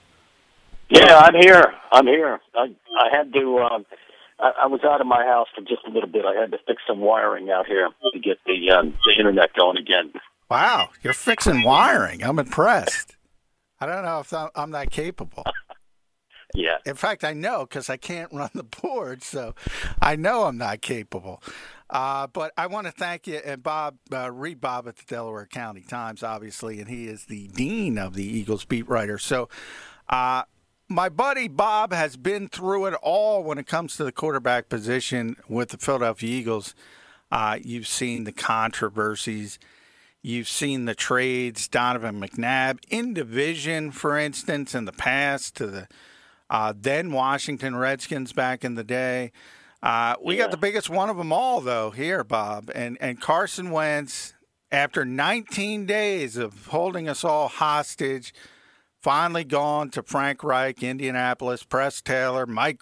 [0.90, 1.74] Yeah, I'm here.
[1.92, 2.40] I'm here.
[2.54, 2.68] I
[3.00, 3.58] I had to.
[3.58, 3.86] Um,
[4.44, 6.26] I, I was out of my house for just a little bit.
[6.26, 9.78] I had to fix some wiring out here to get the um, the internet going
[9.78, 10.12] again.
[10.52, 12.24] Wow, you're fixing wiring.
[12.24, 13.16] I'm impressed.
[13.80, 15.44] I don't know if I'm, I'm that capable.
[16.56, 16.78] Yeah.
[16.86, 19.56] In fact, I know because I can't run the board, so
[20.00, 21.42] I know I'm not capable.
[21.90, 25.48] Uh, but I want to thank you and Bob, uh, read Bob at the Delaware
[25.48, 29.18] County Times, obviously, and he is the dean of the Eagles beat writer.
[29.18, 29.50] So,
[30.10, 30.44] uh,
[30.94, 35.36] my buddy Bob has been through it all when it comes to the quarterback position
[35.50, 36.76] with the Philadelphia Eagles.
[37.32, 39.58] Uh, you've seen the controversies.
[40.22, 45.88] You've seen the trades, Donovan McNabb in division, for instance, in the past to the
[46.50, 49.32] uh, then Washington Redskins back in the day.
[49.82, 50.44] Uh, we yeah.
[50.44, 52.70] got the biggest one of them all, though, here, Bob.
[52.76, 54.36] And, and Carson Wentz,
[54.72, 58.34] after 19 days of holding us all hostage,
[59.04, 62.82] finally gone to Frank Reich, Indianapolis, Press Taylor, Mike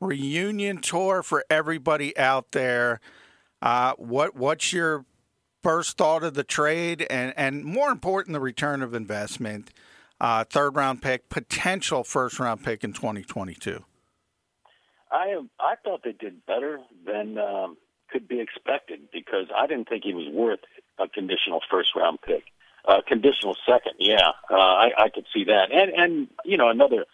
[0.00, 3.00] reunion tour for everybody out there.
[3.60, 5.04] Uh, what what's your
[5.62, 9.70] first thought of the trade, and and more important, the return of investment?
[10.20, 13.84] uh, third round pick, potential first round pick in 2022?
[15.10, 17.76] I I thought they did better than um,
[18.10, 20.60] could be expected because I didn't think he was worth
[20.98, 22.44] a conditional first round pick.
[22.86, 27.04] Uh, conditional second, yeah, uh, I, I could see that, and and you know another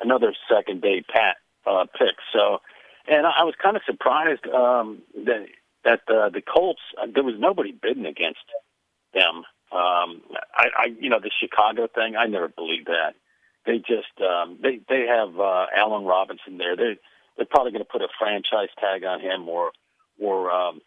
[0.00, 2.16] another second day pat uh, pick.
[2.32, 2.58] So,
[3.06, 5.46] and I was kind of surprised um, that
[5.84, 8.40] that uh, the Colts uh, there was nobody bidding against
[9.14, 9.44] them.
[9.72, 10.20] Um,
[10.54, 13.14] I, I, you know, the Chicago thing, I never believed that.
[13.64, 16.76] They just, um, they, they have uh, Allen Robinson there.
[16.76, 16.98] They,
[17.36, 19.72] they're probably going to put a franchise tag on him or,
[20.20, 20.82] or um,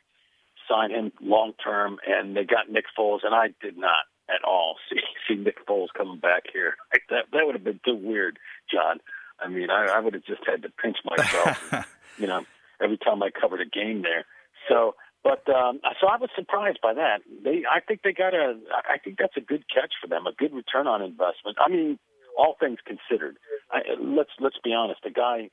[0.69, 1.97] sign him long term.
[2.07, 5.87] And they got Nick Foles, and I did not at all see see Nick Foles
[5.95, 6.75] coming back here.
[6.93, 8.39] Like that that would have been too weird,
[8.71, 8.99] John.
[9.39, 11.85] I mean, I, I would have just had to pinch myself,
[12.17, 12.45] you know,
[12.81, 14.25] every time I covered a game there.
[14.69, 17.21] So but um, so I was surprised by that.
[17.43, 18.59] They, I think they got a.
[18.87, 21.57] I think that's a good catch for them, a good return on investment.
[21.59, 21.97] I mean,
[22.37, 23.37] all things considered.
[23.71, 25.01] I, let's let's be honest.
[25.03, 25.49] The guy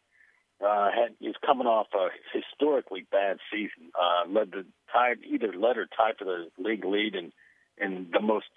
[0.62, 3.92] uh, had he's coming off a historically bad season.
[3.96, 7.32] Uh, led the tied either led or tied for the league lead and
[7.78, 8.52] in the most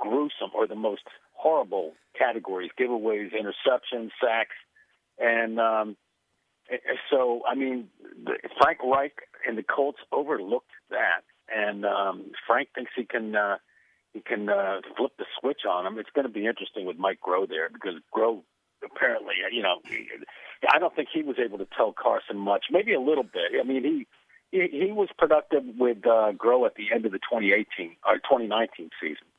[0.00, 1.02] gruesome or the most
[1.34, 4.56] horrible categories: giveaways, interceptions, sacks,
[5.18, 5.96] and um,
[7.10, 7.88] so I mean,
[8.60, 9.14] Frank Reich
[9.46, 11.22] and the Colts overlooked that,
[11.54, 13.56] and um, Frank thinks he can uh,
[14.12, 15.98] he can uh, flip the switch on him.
[15.98, 18.42] It's going to be interesting with Mike Groh there because Groh
[18.84, 19.76] apparently, you know,
[20.72, 22.66] I don't think he was able to tell Carson much.
[22.70, 23.52] Maybe a little bit.
[23.60, 24.06] I mean, he
[24.50, 29.29] he, was productive with uh, Groh at the end of the 2018 or 2019 season.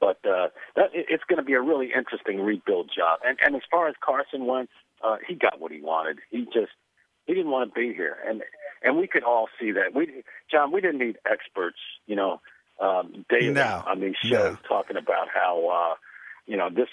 [0.00, 3.20] But uh, that, it's going to be a really interesting rebuild job.
[3.26, 4.70] And, and as far as Carson went,
[5.02, 6.18] uh, he got what he wanted.
[6.30, 6.72] He just
[7.26, 8.42] he didn't want to be here, and
[8.82, 9.94] and we could all see that.
[9.94, 12.40] We, John, we didn't need experts, you know,
[12.80, 13.82] um, daily no.
[13.86, 14.68] on these shows no.
[14.68, 15.94] talking about how uh,
[16.46, 16.88] you know this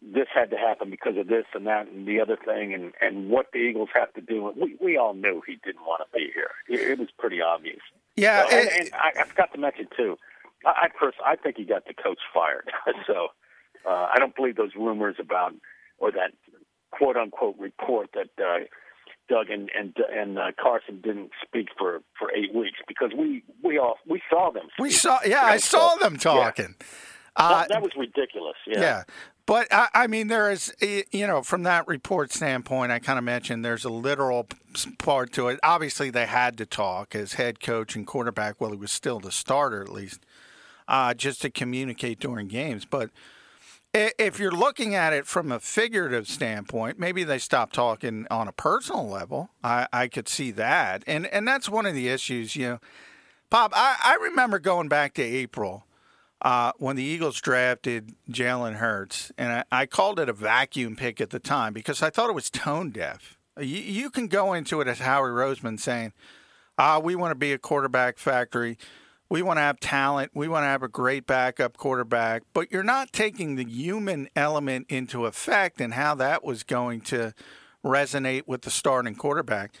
[0.00, 3.28] this had to happen because of this and that and the other thing, and and
[3.28, 4.52] what the Eagles have to do.
[4.56, 6.50] We we all knew he didn't want to be here.
[6.68, 7.80] It, it was pretty obvious.
[8.16, 10.18] Yeah, so, it, and, and I, I forgot to mention too.
[10.64, 12.70] I, I I think he got the coach fired.
[13.06, 13.28] so
[13.88, 15.52] uh, I don't believe those rumors about
[15.98, 16.32] or that
[16.90, 18.64] quote unquote report that uh,
[19.28, 23.78] Doug and and and uh, Carson didn't speak for for eight weeks because we we
[23.78, 24.68] all we saw them.
[24.78, 26.74] We saw, yeah, I saw them talking.
[26.78, 26.86] Yeah.
[27.34, 28.56] Uh, that, that was ridiculous.
[28.66, 28.80] Yeah.
[28.80, 29.02] Yeah.
[29.46, 33.24] But I, I mean, there is, you know, from that report standpoint, I kind of
[33.24, 34.46] mentioned there's a literal
[34.98, 35.58] part to it.
[35.62, 38.60] Obviously, they had to talk as head coach and quarterback.
[38.60, 40.24] Well, he was still the starter at least,
[40.92, 42.84] uh, just to communicate during games.
[42.84, 43.10] But
[43.94, 48.52] if you're looking at it from a figurative standpoint, maybe they stop talking on a
[48.52, 49.50] personal level.
[49.64, 52.54] I, I could see that, and and that's one of the issues.
[52.54, 52.80] You know,
[53.50, 55.86] Pop, I, I remember going back to April
[56.42, 61.20] uh, when the Eagles drafted Jalen Hurts, and I, I, called it a vacuum pick
[61.20, 63.38] at the time because I thought it was tone deaf.
[63.58, 66.12] You, you can go into it as Howie Roseman saying,
[66.78, 68.78] "Ah, we want to be a quarterback factory."
[69.32, 70.32] We want to have talent.
[70.34, 74.88] We want to have a great backup quarterback, but you're not taking the human element
[74.90, 77.32] into effect and how that was going to
[77.82, 79.72] resonate with the starting quarterback.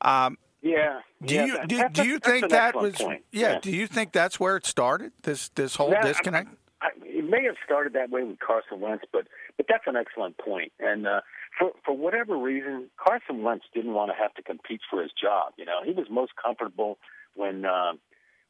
[0.00, 1.02] Um, yeah.
[1.24, 3.58] Do yeah, you do, do you think that was yeah, Yeah.
[3.60, 5.12] Do you think that's where it started?
[5.22, 6.48] This this whole That- disconnect.
[6.82, 10.36] I, it may have started that way with Carson Wentz, but but that's an excellent
[10.38, 10.72] point.
[10.80, 11.20] And uh,
[11.56, 15.52] for for whatever reason, Carson Wentz didn't want to have to compete for his job.
[15.56, 16.98] You know, he was most comfortable
[17.34, 17.92] when uh,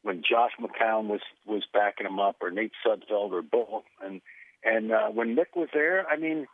[0.03, 3.83] when Josh McCown was was backing him up, or Nate Sudfeld, or both.
[4.03, 4.21] And
[4.63, 6.47] and uh, when Nick was there, I mean,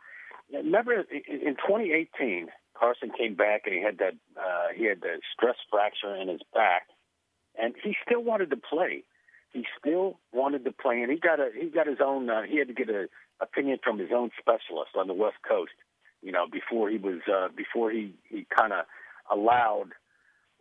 [0.52, 5.20] remember in in 2018, Carson came back and he had that uh, he had the
[5.32, 6.88] stress fracture in his back,
[7.58, 9.04] and he still wanted to play.
[9.52, 12.28] He still wanted to play, and he got a he got his own.
[12.28, 13.06] Uh, he had to get a
[13.40, 15.72] opinion from his own specialist on the West Coast.
[16.22, 18.84] You know, before he was uh, before he he kind of
[19.30, 19.92] allowed.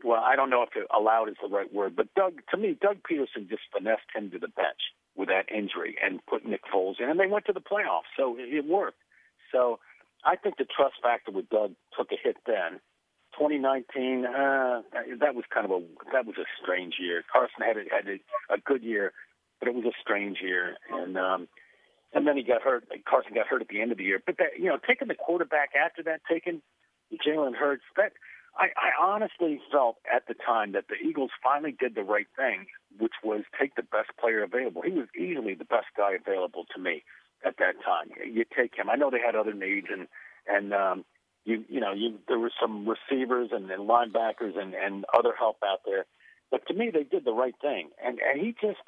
[0.04, 2.98] Well, I don't know if allowed is the right word, but Doug to me, Doug
[3.10, 7.10] Pederson just finessed him to the bench with that injury and put Nick Foles in,
[7.10, 8.98] and they went to the playoffs, so it, worked.
[9.52, 9.80] So
[10.26, 12.80] I think the trust factor with Doug took a hit then.
[13.38, 14.82] 2019, uh,
[15.20, 15.82] that was kind of a
[16.12, 17.24] that was a strange year.
[17.32, 19.12] Carson had a, had a, a good year,
[19.60, 21.48] but it was a strange year, and um,
[22.14, 22.86] and then he got hurt.
[23.10, 24.22] Carson got hurt at the end of the year.
[24.24, 26.62] But that you know, taking the quarterback after that, taking
[27.26, 28.14] Jalen Hurts, that
[28.56, 32.68] I, I honestly felt at the time that the Eagles finally did the right thing,
[32.99, 34.82] which was take the best player available.
[34.84, 37.04] He was easily the best guy available to me
[37.45, 38.10] at that time.
[38.26, 38.89] You take him.
[38.89, 40.08] I know they had other needs and
[40.47, 41.06] and um,
[41.45, 45.58] you you know you there were some receivers and, and linebackers and and other help
[45.66, 46.06] out there,
[46.51, 47.89] but to me they did the right thing.
[48.04, 48.80] And and he just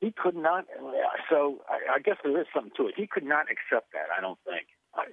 [0.00, 0.66] he could not.
[1.30, 2.94] So I, I guess there is something to it.
[2.96, 4.08] He could not accept that.
[4.16, 4.66] I don't think.
[4.94, 5.04] I,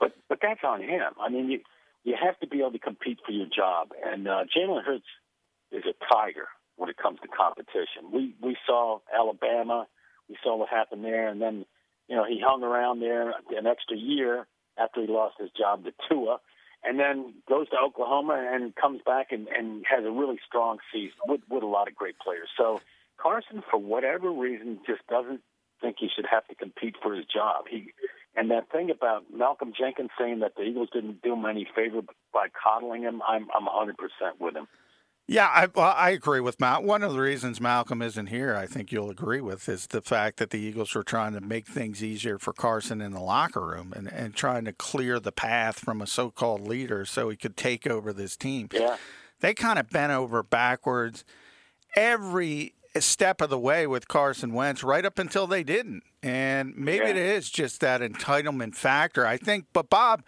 [0.00, 1.12] but but that's on him.
[1.20, 1.60] I mean you
[2.04, 3.88] you have to be able to compete for your job.
[4.04, 5.06] And uh, Jalen Hurts
[5.72, 8.12] is a tiger when it comes to competition.
[8.12, 9.86] We we saw Alabama.
[10.28, 11.64] We saw what happened there, and then
[12.08, 14.46] you know he hung around there an extra year
[14.78, 16.38] after he lost his job to Tua,
[16.82, 21.16] and then goes to Oklahoma and comes back and, and has a really strong season
[21.26, 22.48] with, with a lot of great players.
[22.56, 22.80] So
[23.16, 25.40] Carson, for whatever reason, just doesn't
[25.80, 27.64] think he should have to compete for his job.
[27.70, 27.92] He
[28.36, 32.00] and that thing about Malcolm Jenkins saying that the Eagles didn't do him any favor
[32.32, 34.66] by coddling him, I'm I'm 100 percent with him.
[35.26, 36.82] Yeah, I, well, I agree with Mal.
[36.82, 40.36] One of the reasons Malcolm isn't here, I think you'll agree with, is the fact
[40.36, 43.94] that the Eagles were trying to make things easier for Carson in the locker room
[43.96, 47.56] and, and trying to clear the path from a so called leader so he could
[47.56, 48.68] take over this team.
[48.70, 48.98] Yeah.
[49.40, 51.24] They kind of bent over backwards
[51.96, 56.02] every step of the way with Carson Wentz right up until they didn't.
[56.22, 57.10] And maybe Yeah.
[57.10, 59.26] it is just that entitlement factor.
[59.26, 60.22] I think, but Bob,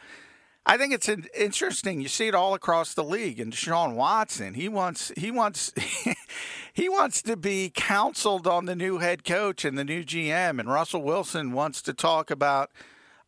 [0.69, 2.01] I think it's interesting.
[2.01, 3.39] You see it all across the league.
[3.39, 5.73] And Deshaun Watson, he wants he wants
[6.75, 10.59] he wants to be counseled on the new head coach and the new GM.
[10.59, 12.71] And Russell Wilson wants to talk about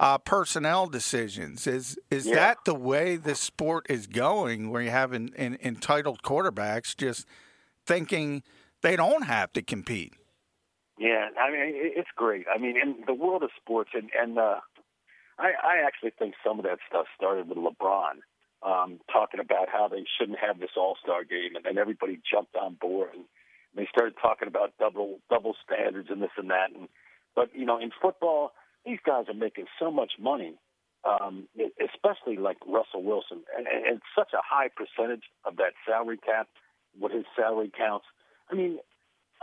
[0.01, 1.67] uh, personnel decisions.
[1.69, 2.35] Is is Yeah.
[2.35, 7.25] that the way the sport is going, where you have an, an entitled quarterbacks just
[7.87, 8.43] thinking
[8.89, 10.15] they don't have to compete?
[10.99, 12.47] Yeah, I mean it's great.
[12.53, 14.61] I mean, in the world of sports, and and uh,
[15.39, 18.25] I, I actually think some of that stuff started with LeBron
[18.63, 22.57] um, talking about how they shouldn't have this All Star game, and then everybody jumped
[22.57, 23.25] on board and
[23.77, 26.73] they started talking about double double standards and this and that.
[26.75, 26.89] And
[27.37, 28.53] but you know, in football,
[28.85, 30.55] these guys are making so much money,
[31.05, 31.47] um,
[31.79, 36.49] especially like Russell Wilson, and, and, and such a high percentage of that salary cap,
[36.99, 38.07] what his salary counts.
[38.51, 38.79] I mean,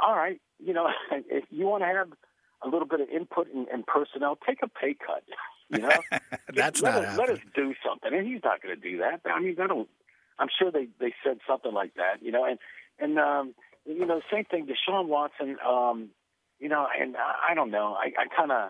[0.01, 2.09] all right, you know, if you want to have
[2.63, 5.23] a little bit of input in, in personnel, take a pay cut.
[5.67, 5.89] You know,
[6.53, 9.21] That's let not us, let us do something, and he's not going to do that.
[9.25, 9.89] I mean, I don't.
[10.37, 12.59] I'm sure they they said something like that, you know, and
[12.99, 14.67] and um, you know, same thing.
[14.67, 16.09] Deshaun Watson, um,
[16.59, 17.97] you know, and I, I don't know.
[17.97, 18.69] I, I kind of.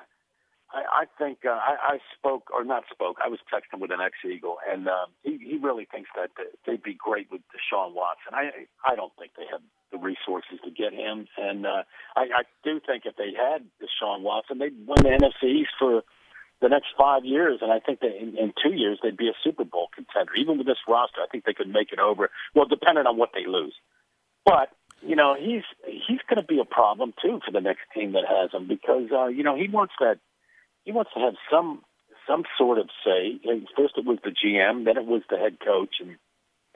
[0.72, 3.18] I, I think uh, I, I spoke or not spoke.
[3.24, 6.32] I was texting with an ex-Eagle, and um, he, he really thinks that
[6.66, 8.32] they'd be great with Deshaun Watson.
[8.32, 9.62] I I don't think they have
[9.92, 11.84] the resources to get him, and uh,
[12.16, 16.04] I, I do think if they had Deshaun Watson, they'd win the NFC East for
[16.62, 19.38] the next five years, and I think that in, in two years they'd be a
[19.44, 20.34] Super Bowl contender.
[20.36, 22.30] Even with this roster, I think they could make it over.
[22.54, 23.76] Well, depending on what they lose,
[24.46, 24.70] but
[25.02, 28.24] you know he's he's going to be a problem too for the next team that
[28.28, 30.20] has him because uh, you know he wants that
[30.84, 31.82] he wants to have some
[32.28, 33.40] some sort of say.
[33.76, 36.18] First, it was the GM, then it was the head coach, and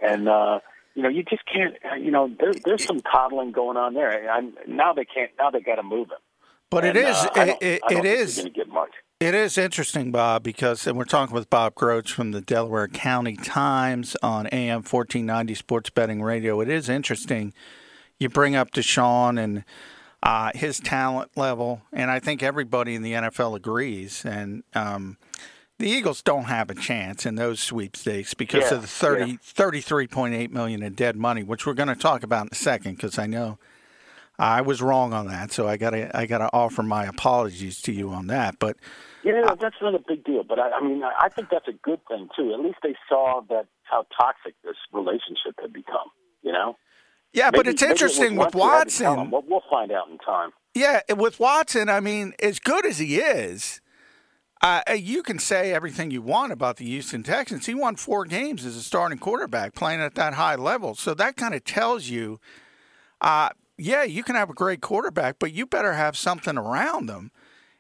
[0.02, 0.60] and uh,
[1.00, 1.76] you know, you just can't.
[2.04, 4.30] You know, there, there's some coddling going on there.
[4.30, 5.32] And now they can't.
[5.40, 6.18] Now they got to move him.
[6.70, 7.16] But and, it is.
[7.16, 8.36] Uh, it, it, it is.
[8.36, 8.90] Going to get much.
[9.22, 13.38] It is interesting, Bob, because and we're talking with Bob Grotz from the Delaware County
[13.38, 16.60] Times on AM 1490 Sports Betting Radio.
[16.60, 17.54] It is interesting.
[18.18, 19.64] You bring up Deshaun and
[20.22, 24.26] uh, his talent level, and I think everybody in the NFL agrees.
[24.26, 25.18] And um,
[25.80, 29.38] the Eagles don't have a chance in those sweepstakes because Yeah, of the 30, yeah.
[29.56, 33.18] 33.8 million in dead money, which we're going to talk about in a second because
[33.18, 33.58] I know
[34.38, 35.52] I was wrong on that.
[35.52, 38.60] So I got to I got to offer my apologies to you on that.
[38.60, 38.78] But
[39.24, 40.44] Yeah, that's not a big deal.
[40.44, 42.54] But I, I mean, I think that's a good thing too.
[42.54, 46.12] At least they saw that how toxic this relationship had become.
[46.44, 46.78] You know.
[47.32, 49.40] Yeah, but it's maybe it interesting with once they had to tell Watson.
[49.40, 49.44] him.
[49.50, 50.50] We'll find out in time.
[50.74, 53.79] Yeah, with Watson, I mean, as good as he is,
[54.62, 57.66] uh, you can say everything you want about the Houston Texans.
[57.66, 60.96] He won four games as a starting quarterback playing at that high level.
[60.96, 62.40] So that kind of tells you,
[63.22, 67.32] uh, yeah, you can have a great quarterback, but you better have something around them.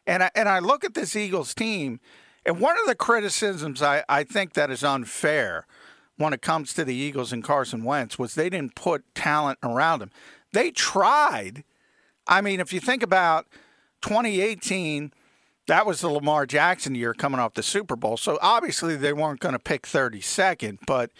[0.07, 1.99] And I, and I look at this Eagles team,
[2.45, 5.67] and one of the criticisms I, I think that is unfair
[6.15, 10.01] when it comes to the Eagles and Carson Wentz was they didn't put talent around
[10.01, 10.11] him.
[10.53, 11.63] They tried.
[12.27, 13.47] I mean, if you think about
[14.01, 15.11] 2018,
[15.69, 18.17] that was the Lamar Jackson year coming off the Super Bowl.
[18.17, 21.11] So obviously they weren't going to pick 32nd, but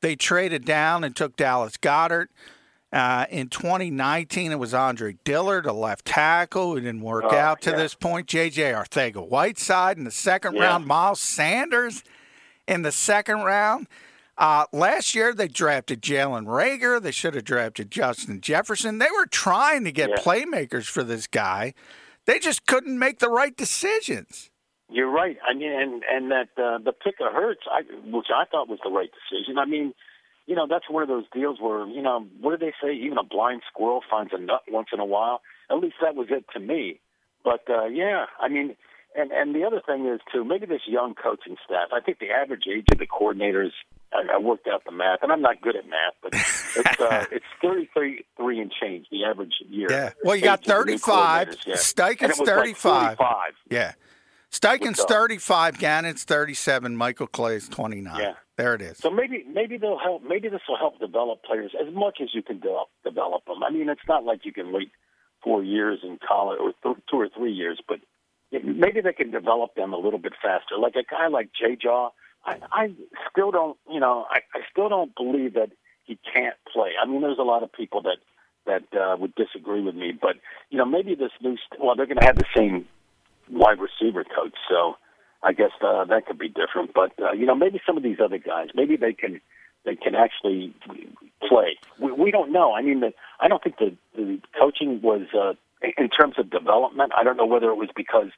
[0.00, 2.28] they traded down and took Dallas Goedert.
[2.92, 6.76] Uh, in 2019, it was Andre Dillard, a left tackle.
[6.76, 7.76] It didn't work Oh, out to yeah.
[7.76, 8.28] this point.
[8.28, 8.72] J.J.
[8.72, 10.62] Arcega-Whiteside in the second Yeah.
[10.62, 10.86] round.
[10.86, 12.04] Miles Sanders
[12.68, 13.88] in the second round.
[14.38, 17.02] Uh, last year, they drafted Jalen Reagor.
[17.02, 18.98] They should have drafted Justin Jefferson.
[18.98, 20.16] They were trying to get Yeah.
[20.16, 21.74] playmakers for this guy.
[22.26, 24.50] They just couldn't make the right decisions.
[24.88, 25.36] You're right.
[25.48, 28.78] I mean, and and that uh, the pick of Hurts, I, which I thought was
[28.84, 29.58] the right decision.
[29.58, 29.94] I mean,
[30.46, 32.94] you know, that's one of those deals where you know, what do they say?
[32.94, 35.40] Even a blind squirrel finds a nut once in a while.
[35.70, 37.00] At least that was it to me.
[37.42, 38.76] But uh, yeah, I mean,
[39.16, 41.88] and and the other thing is too, maybe this young coaching staff.
[41.92, 43.72] I think the average age of the coordinators.
[44.12, 47.24] I, I worked out the math, and I'm not good at math, but it's uh,
[47.32, 49.88] it's 33 three and change the average year.
[49.90, 50.10] Yeah.
[50.24, 51.48] Well, you got Age of 35.
[51.48, 51.74] coordinators, yeah.
[51.74, 53.18] Steichen's And it was like 35.
[53.70, 53.92] Yeah.
[54.52, 58.18] Steichen's uh, 35, Gannon's 37, Michael Clay's 29.
[58.18, 58.34] Yeah.
[58.56, 58.96] There it is.
[58.98, 60.22] So maybe maybe they'll help.
[60.22, 63.62] Maybe this will help develop players as much as you can develop, develop them.
[63.62, 64.90] I mean, it's not like you can wait
[65.44, 67.98] four years in college or th- two or three years, but
[68.50, 70.78] maybe they can develop them a little bit faster.
[70.78, 72.10] Like a guy like Jay Jaw,
[72.46, 72.92] I, I
[73.30, 73.76] still don't.
[73.90, 75.70] You know, I, I still don't believe that
[76.04, 76.92] he can't play.
[77.00, 78.18] I mean, there's a lot of people that
[78.66, 80.36] that uh, would disagree with me, but
[80.70, 81.56] you know, maybe this new.
[81.56, 82.86] St- well, they're going to have the same
[83.50, 84.94] wide receiver coach, so
[85.42, 86.94] I guess uh, that could be different.
[86.94, 89.40] But uh, you know, maybe some of these other guys, maybe they can
[89.84, 90.74] they can actually
[91.48, 91.78] play.
[92.00, 92.74] We, we don't know.
[92.74, 95.54] I mean, the, I don't think the, the coaching was uh,
[95.98, 97.12] in terms of development.
[97.16, 98.30] I don't know whether it was because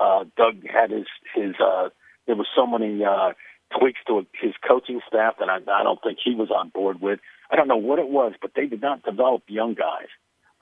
[0.00, 1.88] uh, Doug had his his uh,
[2.26, 3.32] there was so many uh,
[3.78, 7.20] tweaks to his coaching staff that I, I don't think he was on board with.
[7.50, 10.08] I don't know what it was, but they did not develop young guys.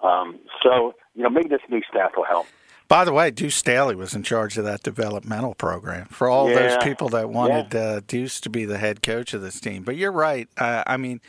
[0.03, 2.47] Um, so you know, maybe this new staff will help.
[2.89, 6.77] By the way, Deuce Staley was in charge of that developmental program for all those
[6.83, 9.85] people that wanted uh, Deuce to be the head coach of this team.
[9.85, 10.49] But you're right.
[10.57, 11.21] Uh, I mean,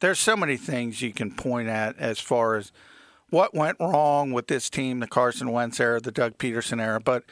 [0.00, 2.72] there's so many things you can point at as far as
[3.28, 6.98] what went wrong with this team, the Carson Wentz era, the Doug Pederson era.
[6.98, 7.24] But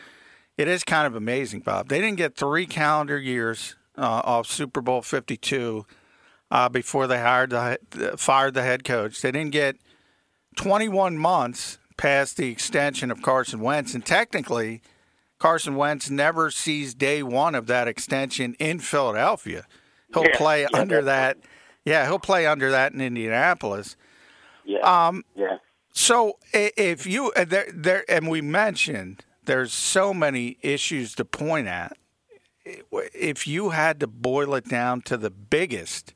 [0.58, 1.88] it is kind of amazing, Bob.
[1.88, 5.86] They didn't get three calendar years uh, off Super Bowl 52
[6.50, 7.78] uh, before they hired the,
[8.16, 9.20] fired the head coach.
[9.22, 9.76] They didn't get
[10.56, 14.82] 21 months past the extension of Carson Wentz, and technically,
[15.38, 19.66] Carson Wentz never sees day one of that extension in Philadelphia.
[20.12, 21.38] He'll Yeah, play yeah, under that.
[21.84, 23.96] Yeah, he'll play under that in Indianapolis.
[24.64, 24.80] Yeah.
[24.80, 25.58] Um, yeah.
[25.92, 31.66] So if you uh, there, there, and we mentioned there's so many issues to point
[31.68, 31.96] at.
[32.64, 36.14] If you had to boil it down to the biggest,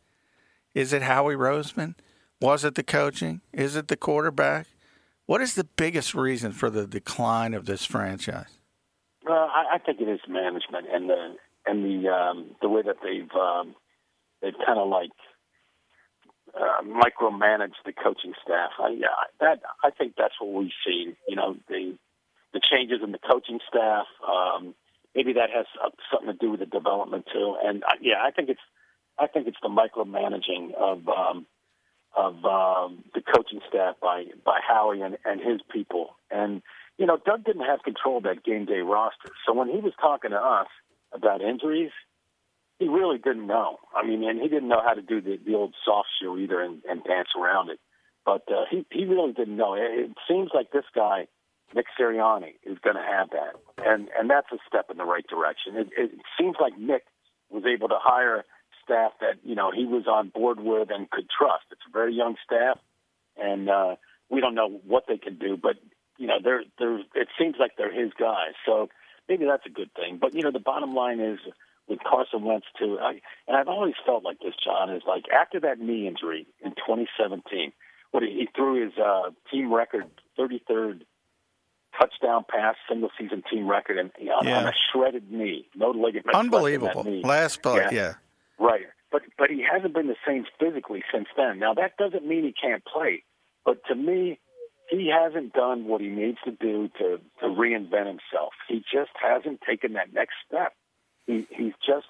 [0.75, 1.95] is it Howie Roseman?
[2.41, 3.41] Was it the coaching?
[3.53, 4.67] Is it the quarterback?
[5.27, 8.59] What is the biggest reason for the decline of this franchise?
[9.25, 11.37] Well, I, I think it is management and the
[11.67, 13.75] and the um, the way that they've um,
[14.43, 15.11] they've kind of like
[16.55, 18.73] uh, micromanaged the coaching staff.
[18.79, 19.09] I, yeah,
[19.41, 21.17] that I think that's what we've seen.
[21.27, 21.97] You know, the
[22.53, 24.07] the changes in the coaching staff.
[24.29, 24.75] Um,
[25.15, 25.67] maybe that has
[26.13, 27.57] something to do with the development too.
[27.63, 28.61] And uh, yeah, I think it's
[29.19, 31.47] I think it's the micromanaging of um,
[32.17, 36.17] of um, the coaching staff by by Howie and, and his people.
[36.31, 36.63] And
[36.99, 39.31] you know, Doug didn't have control of that game day roster.
[39.47, 40.69] So when he was talking to us
[41.13, 41.91] about injuries,
[42.79, 43.79] he really didn't know.
[43.95, 46.61] I mean, and he didn't know how to do the, the old soft shoe either
[46.61, 47.79] and, and dance around it.
[48.25, 49.75] But uh, he he really didn't know.
[49.75, 51.27] It, it seems like this guy,
[51.75, 53.55] Nick Sirianni, is going to have that,
[53.85, 55.77] and and that's a step in the right direction.
[55.77, 57.03] It, it seems like Nick
[57.51, 58.45] was able to hire
[58.83, 61.65] staff that you know he was on board with and could trust.
[61.73, 62.79] It's a very young staff,
[63.37, 63.97] and uh,
[64.31, 65.77] we don't know what they can do, but
[66.17, 66.99] you know they're they're.
[67.15, 68.89] It seems like they're his guys, so
[69.29, 70.19] maybe that's a good thing.
[70.21, 71.41] But you know the bottom line is
[71.89, 75.61] with Carson Wentz too, I, and I've always felt like this, John, is like after
[75.61, 77.73] that knee injury in 2017,
[78.11, 80.07] what he, threw his uh, team record
[80.39, 81.03] 33rd
[81.99, 84.59] touchdown pass, single season team record, and you know, Yeah.
[84.59, 86.35] on a shredded knee, no ligament.
[86.37, 87.05] Unbelievable.
[87.05, 87.23] knee.
[87.25, 88.15] Last play, yeah.
[88.59, 88.87] Right.
[89.11, 91.59] But but he hasn't been the same physically since then.
[91.59, 93.23] Now that doesn't mean he can't play.
[93.65, 94.39] But to me,
[94.91, 98.53] he hasn't done what he needs to do to, to reinvent himself.
[98.69, 100.75] He just hasn't taken that next step.
[101.27, 102.09] He he's just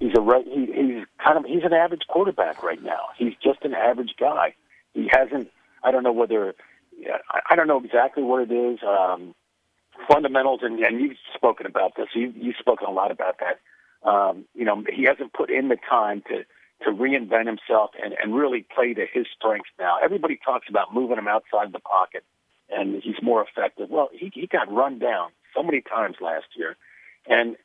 [0.00, 3.08] he's a right he, he's kind of he's an average quarterback right now.
[3.16, 4.54] He's just an average guy.
[4.94, 5.50] He hasn't
[5.84, 6.54] I don't know whether
[6.98, 7.18] yeah,
[7.50, 8.80] I, don't know exactly what it is.
[8.86, 9.34] Um
[10.08, 12.08] fundamentals and, and you've spoken about this.
[12.14, 13.60] You you've spoken a lot about that
[14.02, 16.44] um, you know, he hasn't put in the time to
[16.84, 19.96] to reinvent himself and, and really play to his strengths now.
[20.00, 22.22] Everybody talks about moving him outside the pocket
[22.70, 23.90] and he's more effective.
[23.90, 26.76] Well, he, he got run down so many times last year.
[27.26, 27.56] And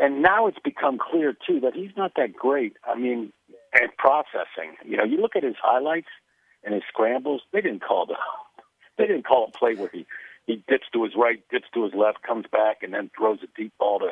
[0.00, 2.74] and now it's become clear too that he's not that great.
[2.84, 3.32] I mean,
[3.74, 4.76] at processing.
[4.84, 6.08] You know, you look at his highlights
[6.62, 8.14] and his scrambles, they didn't call the
[9.00, 10.06] they didn't call a play where he
[10.46, 13.46] he dips to his right, dips to his left, comes back and then throws a
[13.56, 14.10] deep ball to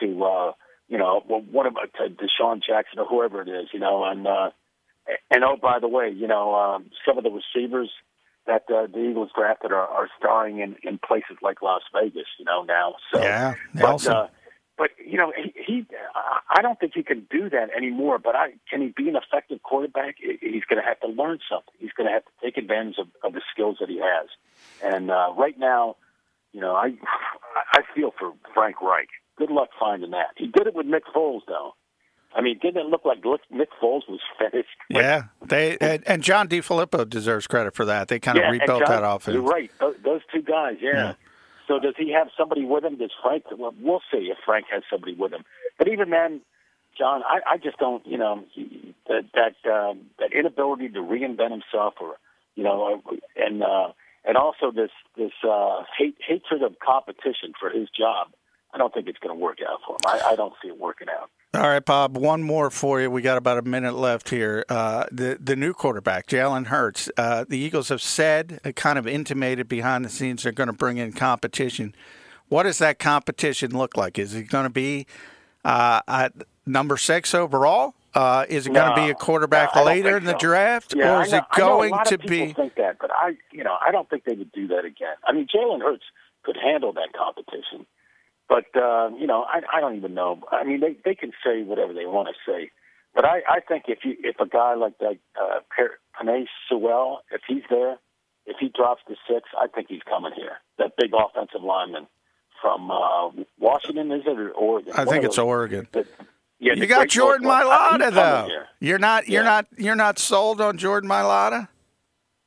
[0.00, 0.52] to uh
[0.88, 4.50] you know, one of to DeSean Jackson or whoever it is, you know, and uh,
[5.30, 7.90] and oh, by the way, you know, um, some of the receivers
[8.46, 12.44] that uh, the Eagles drafted are, are starring in, in places like Las Vegas, you
[12.44, 12.94] know, now.
[13.12, 14.12] So, Yeah, but Nelson.
[14.12, 14.26] uh,
[14.78, 15.86] but you know, he, he
[16.50, 18.18] I don't think he can do that anymore.
[18.18, 20.16] But I can he be an effective quarterback?
[20.18, 21.74] He's going to have to learn something.
[21.78, 24.28] He's going to have to take advantage of, of the skills that he has.
[24.82, 25.96] And uh, right now,
[26.52, 26.94] you know, I
[27.72, 29.08] I feel for Frank Reich.
[29.38, 30.28] Good luck finding that.
[30.36, 31.74] He did it with Nick Foles, though.
[32.34, 33.18] I mean, didn't it look like
[33.50, 34.68] Nick Foles was finished?
[34.90, 38.08] Yeah, they and, and John DeFilippo deserves credit for that.
[38.08, 39.34] They kind of yeah, rebuilt John- that offense.
[39.34, 39.70] You're right.
[39.80, 40.92] Those, those two guys, yeah.
[40.92, 41.12] Yeah.
[41.68, 42.96] So does he have somebody with him?
[42.98, 43.44] Does Frank?
[43.56, 45.44] Well, we'll see if Frank has somebody with him.
[45.78, 46.40] But even then,
[46.96, 48.06] John, I, I just don't.
[48.06, 48.44] You know,
[49.08, 52.16] that that um, that inability to reinvent himself, or
[52.54, 53.02] you know,
[53.36, 53.88] and uh,
[54.24, 58.28] and also this this uh, hate hatred of competition for his job.
[58.76, 60.00] I don't think it's going to work out for him.
[60.04, 61.30] I, I don't see it working out.
[61.54, 62.18] All right, Bob.
[62.18, 63.10] One more for you.
[63.10, 64.66] We got about a minute left here.
[64.68, 67.10] Uh, the the new quarterback, Jalen Hurts.
[67.16, 70.74] Uh, the Eagles have said, uh, kind of intimated behind the scenes, they're going to
[70.74, 71.94] bring in competition.
[72.48, 74.18] What does that competition look like?
[74.18, 75.06] Is it going to be
[75.64, 76.28] uh,
[76.66, 77.94] number six overall?
[78.14, 81.18] Uh, is it going to be a quarterback no, later think in the draft, Yeah,
[81.18, 82.52] or is know- it going to be?
[82.52, 85.16] Think that, but I, you know, I don't think they would do that again.
[85.24, 86.04] I mean, Jalen Hurts
[86.42, 87.84] could handle that competition,
[88.48, 90.40] but uh, you know, I, I don't even know.
[90.50, 92.70] I mean, they they can say whatever they want to say,
[93.14, 95.60] but I, I think if you if a guy like that, uh,
[96.20, 97.96] Penei Sewell, if he's there,
[98.46, 100.56] if he drops to six, I think he's coming here.
[100.78, 102.06] That big offensive lineman
[102.62, 104.92] from uh, Washington, is it or Oregon?
[104.96, 105.88] I One think it's those- Oregon.
[105.92, 106.06] that-
[106.58, 108.48] yeah, you got Jordan Mailata coming though.
[108.80, 109.28] You're not.
[109.28, 109.48] You're Yeah.
[109.48, 109.66] not.
[109.76, 111.68] You're not sold on Jordan Mailata.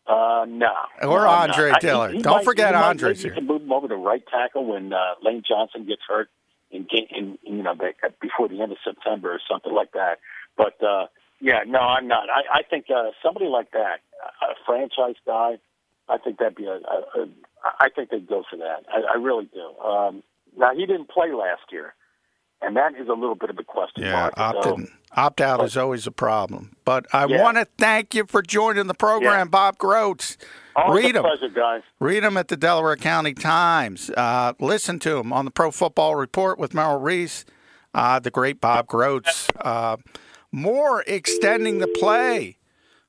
[0.10, 0.72] Uh, no.
[1.04, 1.70] Or No, Andre.
[1.72, 1.78] I-
[2.12, 3.30] he- Don't might- forget he Andre's here.
[3.32, 6.30] You can move him over to right tackle when uh, Lane Johnson gets hurt
[6.72, 10.18] in, in, in you know the, before the end of September or something like that.
[10.58, 11.08] But uh,
[11.40, 12.24] yeah, no, I'm not.
[12.30, 14.00] I, I think uh, somebody like that,
[14.42, 15.60] a franchise guy,
[16.10, 16.72] I think that'd be a.
[16.80, 17.28] a, a
[17.80, 18.86] I think they'd go for that.
[18.92, 19.78] I, I really do.
[19.86, 20.24] Um,
[20.58, 21.94] now he didn't play last year,
[22.62, 24.34] and that is a little bit of a question Yeah, mark.
[24.38, 24.78] opt So-.
[25.16, 26.76] Opt out is always a problem.
[26.86, 27.42] But I Yeah.
[27.42, 29.52] want to thank you for joining the program, Yeah.
[29.52, 30.38] Bob Grotz.
[30.76, 31.26] Always Read a 'em.
[31.26, 31.82] pleasure, guys.
[32.00, 34.12] Read them at the Delaware County Times.
[34.16, 37.44] Uh, listen to them on the Pro Football Report with Merrill Reese,
[37.96, 39.50] uh, the great Bob Grotz.
[39.60, 39.98] Uh,
[40.52, 42.58] more extending the play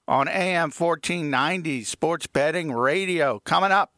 [0.09, 3.93] on AM 1490 Sports Betting Radio coming up.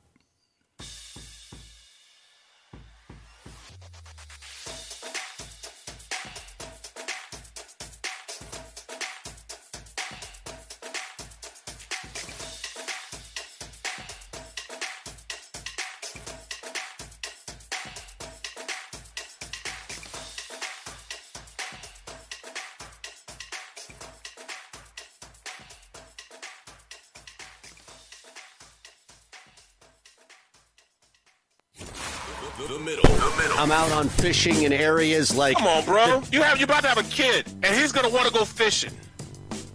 [34.03, 35.57] On fishing in areas like.
[35.57, 36.23] Come on, bro.
[36.33, 38.91] You have you're about to have a kid, and he's gonna want to go fishing.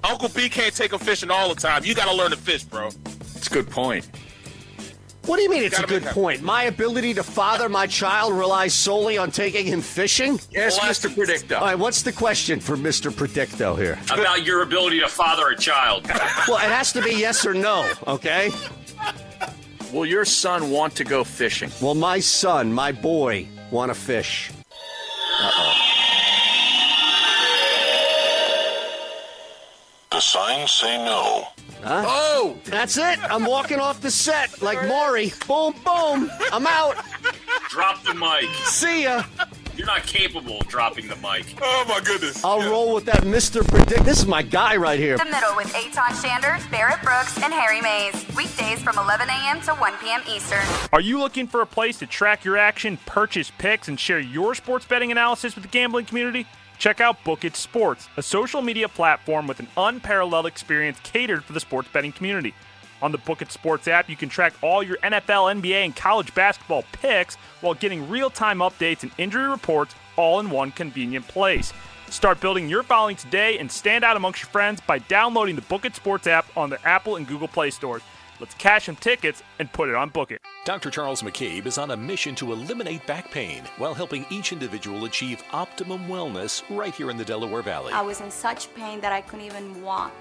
[0.03, 1.85] Uncle B can't take him fishing all the time.
[1.85, 2.89] You got to learn to fish, bro.
[3.35, 4.07] It's a good point.
[5.25, 6.41] What do you mean it's a good point?
[6.41, 10.39] My ability to father my child relies solely on taking him fishing?
[10.51, 11.09] Yes, Mr.
[11.09, 11.59] Predicto.
[11.59, 13.11] All right, what's the question for Mr.
[13.11, 13.99] Predicto here?
[14.11, 16.07] About your ability to father a child.
[16.47, 18.51] Well, it has to be yes or no, okay?
[19.91, 21.71] Will your son want to go fishing?
[21.81, 24.51] Well, my son, my boy, want to fish.
[25.39, 25.73] Uh-oh.
[30.11, 31.47] The signs say no.
[31.83, 32.03] Huh?
[32.07, 32.57] Oh!
[32.65, 33.19] That's it.
[33.31, 35.31] I'm walking off the set like Maury.
[35.47, 36.31] Boom, boom.
[36.51, 36.95] I'm out.
[37.69, 38.49] Drop the mic.
[38.65, 39.23] See ya.
[39.77, 41.55] You're not capable of dropping the mic.
[41.61, 42.43] Oh my goodness.
[42.43, 43.63] I'll roll with that Mr.
[43.63, 44.03] Predict.
[44.05, 45.19] This is my guy right here.
[45.19, 48.25] The Middle with Aton Shander, Barrett Brooks, and Harry Mayes.
[48.35, 49.61] Weekdays from 11 a.m.
[49.61, 50.21] to 1 p.m.
[50.27, 50.65] Eastern.
[50.91, 54.55] Are you looking for a place to track your action, purchase picks, and share your
[54.55, 56.47] sports betting analysis with the gambling community?
[56.79, 61.53] Check out Book It Sports, a social media platform with an unparalleled experience catered for
[61.53, 62.55] the sports betting community.
[63.01, 66.33] On the Book It Sports app, you can track all your NFL, NBA, and college
[66.33, 71.73] basketball picks while getting real time updates and injury reports all in one convenient place.
[72.09, 75.85] Start building your following today and stand out amongst your friends by downloading the Book
[75.85, 78.01] It Sports app on the Apple and Google Play stores.
[78.39, 80.41] Let's cash some tickets and put it on Book It.
[80.63, 80.91] Dr.
[80.91, 85.43] Charles McCabe is on a mission to eliminate back pain while helping each individual achieve
[85.51, 87.93] optimum wellness right here in the Delaware Valley.
[87.93, 90.13] I was in such pain that I couldn't even walk.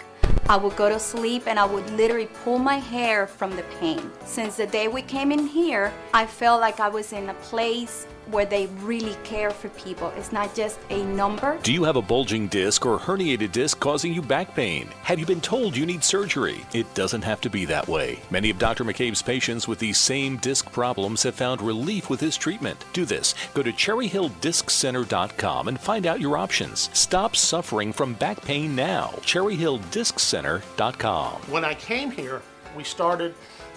[0.48, 4.10] I would go to sleep and I would literally pull my hair from the pain.
[4.24, 8.06] Since the day we came in here, I felt like I was in a place
[8.30, 10.12] where they really care for people.
[10.16, 11.58] It's not just a number.
[11.62, 14.88] Do you have a bulging disc or herniated disc causing you back pain?
[15.02, 16.64] Have you been told you need surgery?
[16.72, 18.18] It doesn't have to be that way.
[18.30, 18.84] Many of Dr.
[18.84, 22.84] McCabe's patients with these same disc problems have found relief with his treatment.
[22.92, 23.34] Do this.
[23.54, 26.90] Go to cherryhilldisccenter.com and find out your options.
[26.92, 29.14] Stop suffering from back pain now.
[29.22, 31.32] cherryhilldisccenter.com.
[31.42, 32.42] When I came here,
[32.76, 33.34] we started,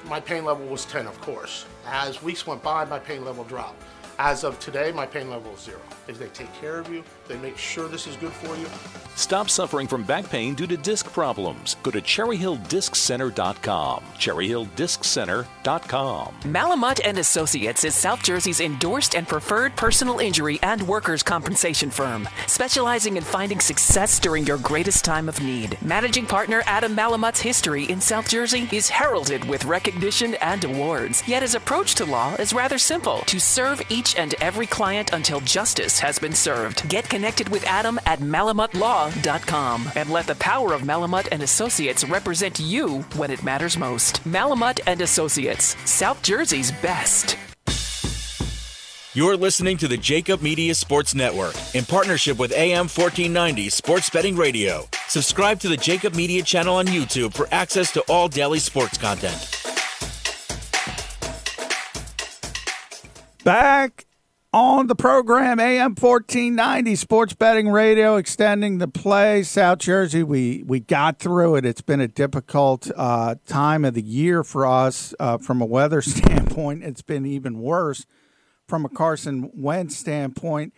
[0.08, 1.66] my pain level was 10, of course.
[1.86, 3.82] As weeks went by, my pain level dropped.
[4.20, 5.80] As of today, my pain level is zero.
[6.06, 8.66] They take care of you, they make sure this is good for you.
[9.16, 11.76] Stop suffering from back pain due to disc problems.
[11.84, 14.04] Go to cherryhilldisccenter.com.
[14.18, 16.36] cherryhilldisccenter.com.
[16.44, 22.30] Malamut and Associates is South Jersey's endorsed and preferred personal injury and workers' compensation firm,
[22.48, 25.78] specializing in finding success during your greatest time of need.
[25.82, 31.28] Managing partner Adam Malamut's history in South Jersey is heralded with recognition and awards.
[31.28, 35.42] Yet his approach to law is rather simple: to serve each and every client until
[35.42, 36.88] justice has been served.
[36.88, 42.62] Get connected with Adam at malamutlaw.com and let the power of Malamut and Associates represent
[42.62, 44.24] you when it matters most.
[44.24, 47.36] Malamut and Associates, South Jersey's best.
[49.14, 54.38] You're listening to the Jakib Media Sports Network in partnership with AM 1490 Sports Betting
[54.38, 54.88] Radio.
[55.10, 59.36] Subscribe to the Jakib Media channel on YouTube for access to all daily sports content.
[63.44, 64.06] Back
[64.52, 69.44] on the program, AM 1490 Sports Betting Radio, extending the play.
[69.44, 71.66] South Jersey, we, we got through it.
[71.66, 76.02] It's been a difficult uh, time of the year for us uh, from a weather
[76.02, 76.84] standpoint.
[76.84, 78.08] It's been even worse
[78.68, 80.74] from a Carson Wentz standpoint.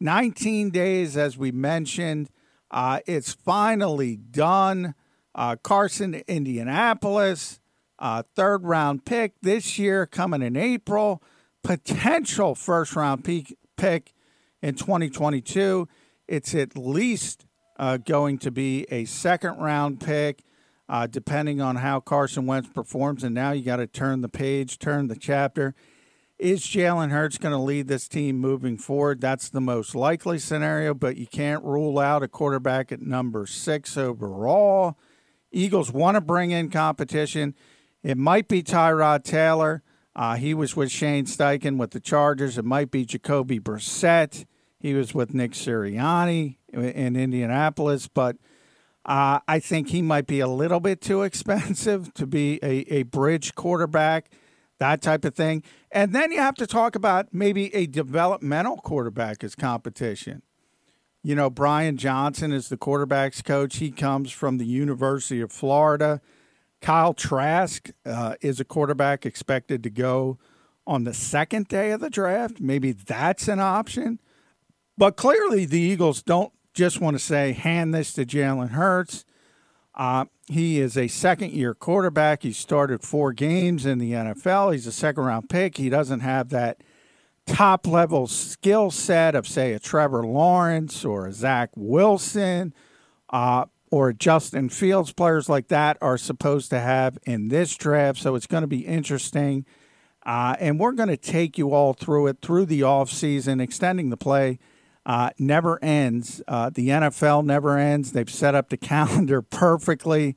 [0.00, 2.30] 19 days, as we mentioned.
[2.70, 4.94] Uh, it's finally done.
[5.34, 7.60] Uh, Carson, Indianapolis,
[7.98, 11.22] uh, third round pick this year coming in April
[11.62, 14.12] potential first round peak, pick
[14.62, 15.88] in 2022.
[16.28, 17.46] It's at least
[17.78, 20.44] uh, going to be a second round pick,
[20.88, 23.24] uh, depending on how Carson Wentz performs.
[23.24, 25.74] And now you got to turn the page, turn the chapter.
[26.38, 29.20] Is Jalen Hurts going to lead this team moving forward?
[29.20, 33.98] That's the most likely scenario, but you can't rule out a quarterback at number six
[33.98, 34.98] overall.
[35.52, 37.54] Eagles want to bring in competition.
[38.02, 39.82] It might be Tyrod Taylor.
[40.14, 42.58] Uh, he was with Shane Steichen with the Chargers.
[42.58, 44.44] It might be Jacoby Brissett.
[44.78, 48.36] He was with Nick Sirianni in Indianapolis, but
[49.04, 53.02] uh, I think he might be a little bit too expensive to be a, a
[53.04, 54.30] bridge quarterback,
[54.78, 55.62] that type of thing.
[55.92, 60.42] And then you have to talk about maybe a developmental quarterback as competition.
[61.22, 63.76] You know, Brian Johnson is the quarterback's coach.
[63.76, 66.22] He comes from the University of Florida.
[66.80, 70.38] Kyle Trask uh, is a quarterback expected to go
[70.86, 72.60] on the second day of the draft.
[72.60, 74.18] Maybe that's an option.
[74.96, 79.24] But clearly, the Eagles don't just want to say, hand this to Jalen Hurts.
[79.94, 82.42] Uh, he is a second year quarterback.
[82.42, 84.72] He started four games in the NFL.
[84.72, 85.76] He's a second round pick.
[85.76, 86.82] He doesn't have that
[87.46, 92.72] top level skill set of, say, a Trevor Lawrence or a Zach Wilson
[93.30, 98.20] uh, or Justin Fields, players like that are supposed to have in this draft.
[98.20, 99.66] So it's going to be interesting.
[100.24, 104.16] Uh, and we're going to take you all through it through the offseason, extending the
[104.16, 104.58] play.
[105.04, 106.42] Uh, never ends.
[106.46, 108.12] Uh, the NFL never ends.
[108.12, 110.36] They've set up the calendar perfectly.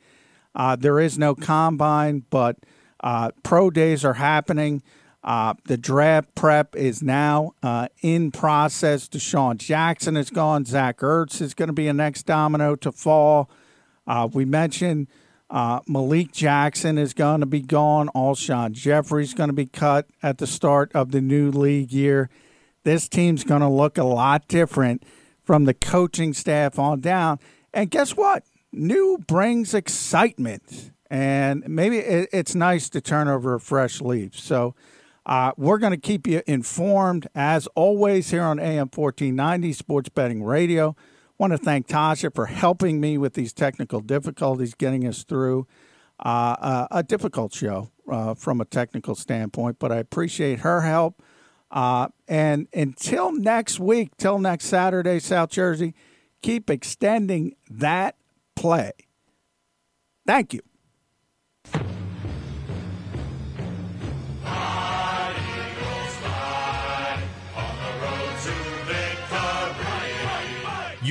[0.56, 2.58] Uh, there is no combine, but
[3.04, 4.82] uh, pro days are happening.
[5.24, 9.08] Uh, the draft prep is now uh, in process.
[9.08, 10.66] DeSean Jackson is gone.
[10.66, 13.50] Zach Ertz is going to be a next domino to fall.
[14.06, 15.08] Uh, we mentioned
[15.50, 18.10] uh, Malik Jackson is going to be gone.
[18.16, 22.30] Alshon Jeffery is going to be cut at the start of the new league year.
[22.84, 25.04] This team's going to look a lot different
[25.44, 27.40] from the coaching staff on down.
[27.74, 28.44] And guess what?
[28.74, 30.92] New brings excitement.
[31.10, 34.38] And maybe it's nice to turn over a fresh leaf.
[34.38, 34.74] So,
[35.26, 40.44] uh, we're going to keep you informed as always here on AM 1490 Sports Betting
[40.44, 40.96] Radio.
[41.38, 45.68] Want to thank Tasha for helping me with these technical difficulties, getting us through
[46.24, 51.22] uh, a, a, difficult show uh, from a technical standpoint, but I appreciate her help.
[51.72, 55.96] Uh, and until next week, till next Saturday, South Jersey,
[56.42, 58.16] keep extending that
[58.56, 58.92] play.
[60.28, 60.62] Thank you.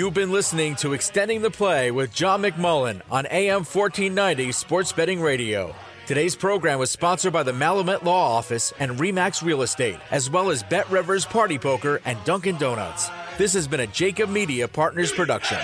[0.02, 5.20] You've been listening to Extending the Play with John McMullen on AM 1490 Sports Betting
[5.20, 5.76] Radio.
[6.08, 10.50] Today's program was sponsored by the Malamut Law Office and Remax Real Estate, as well
[10.50, 13.10] as Bet Rivers Party Poker and Dunkin' Donuts.
[13.38, 15.56] This has been a Jakib Media Partners production.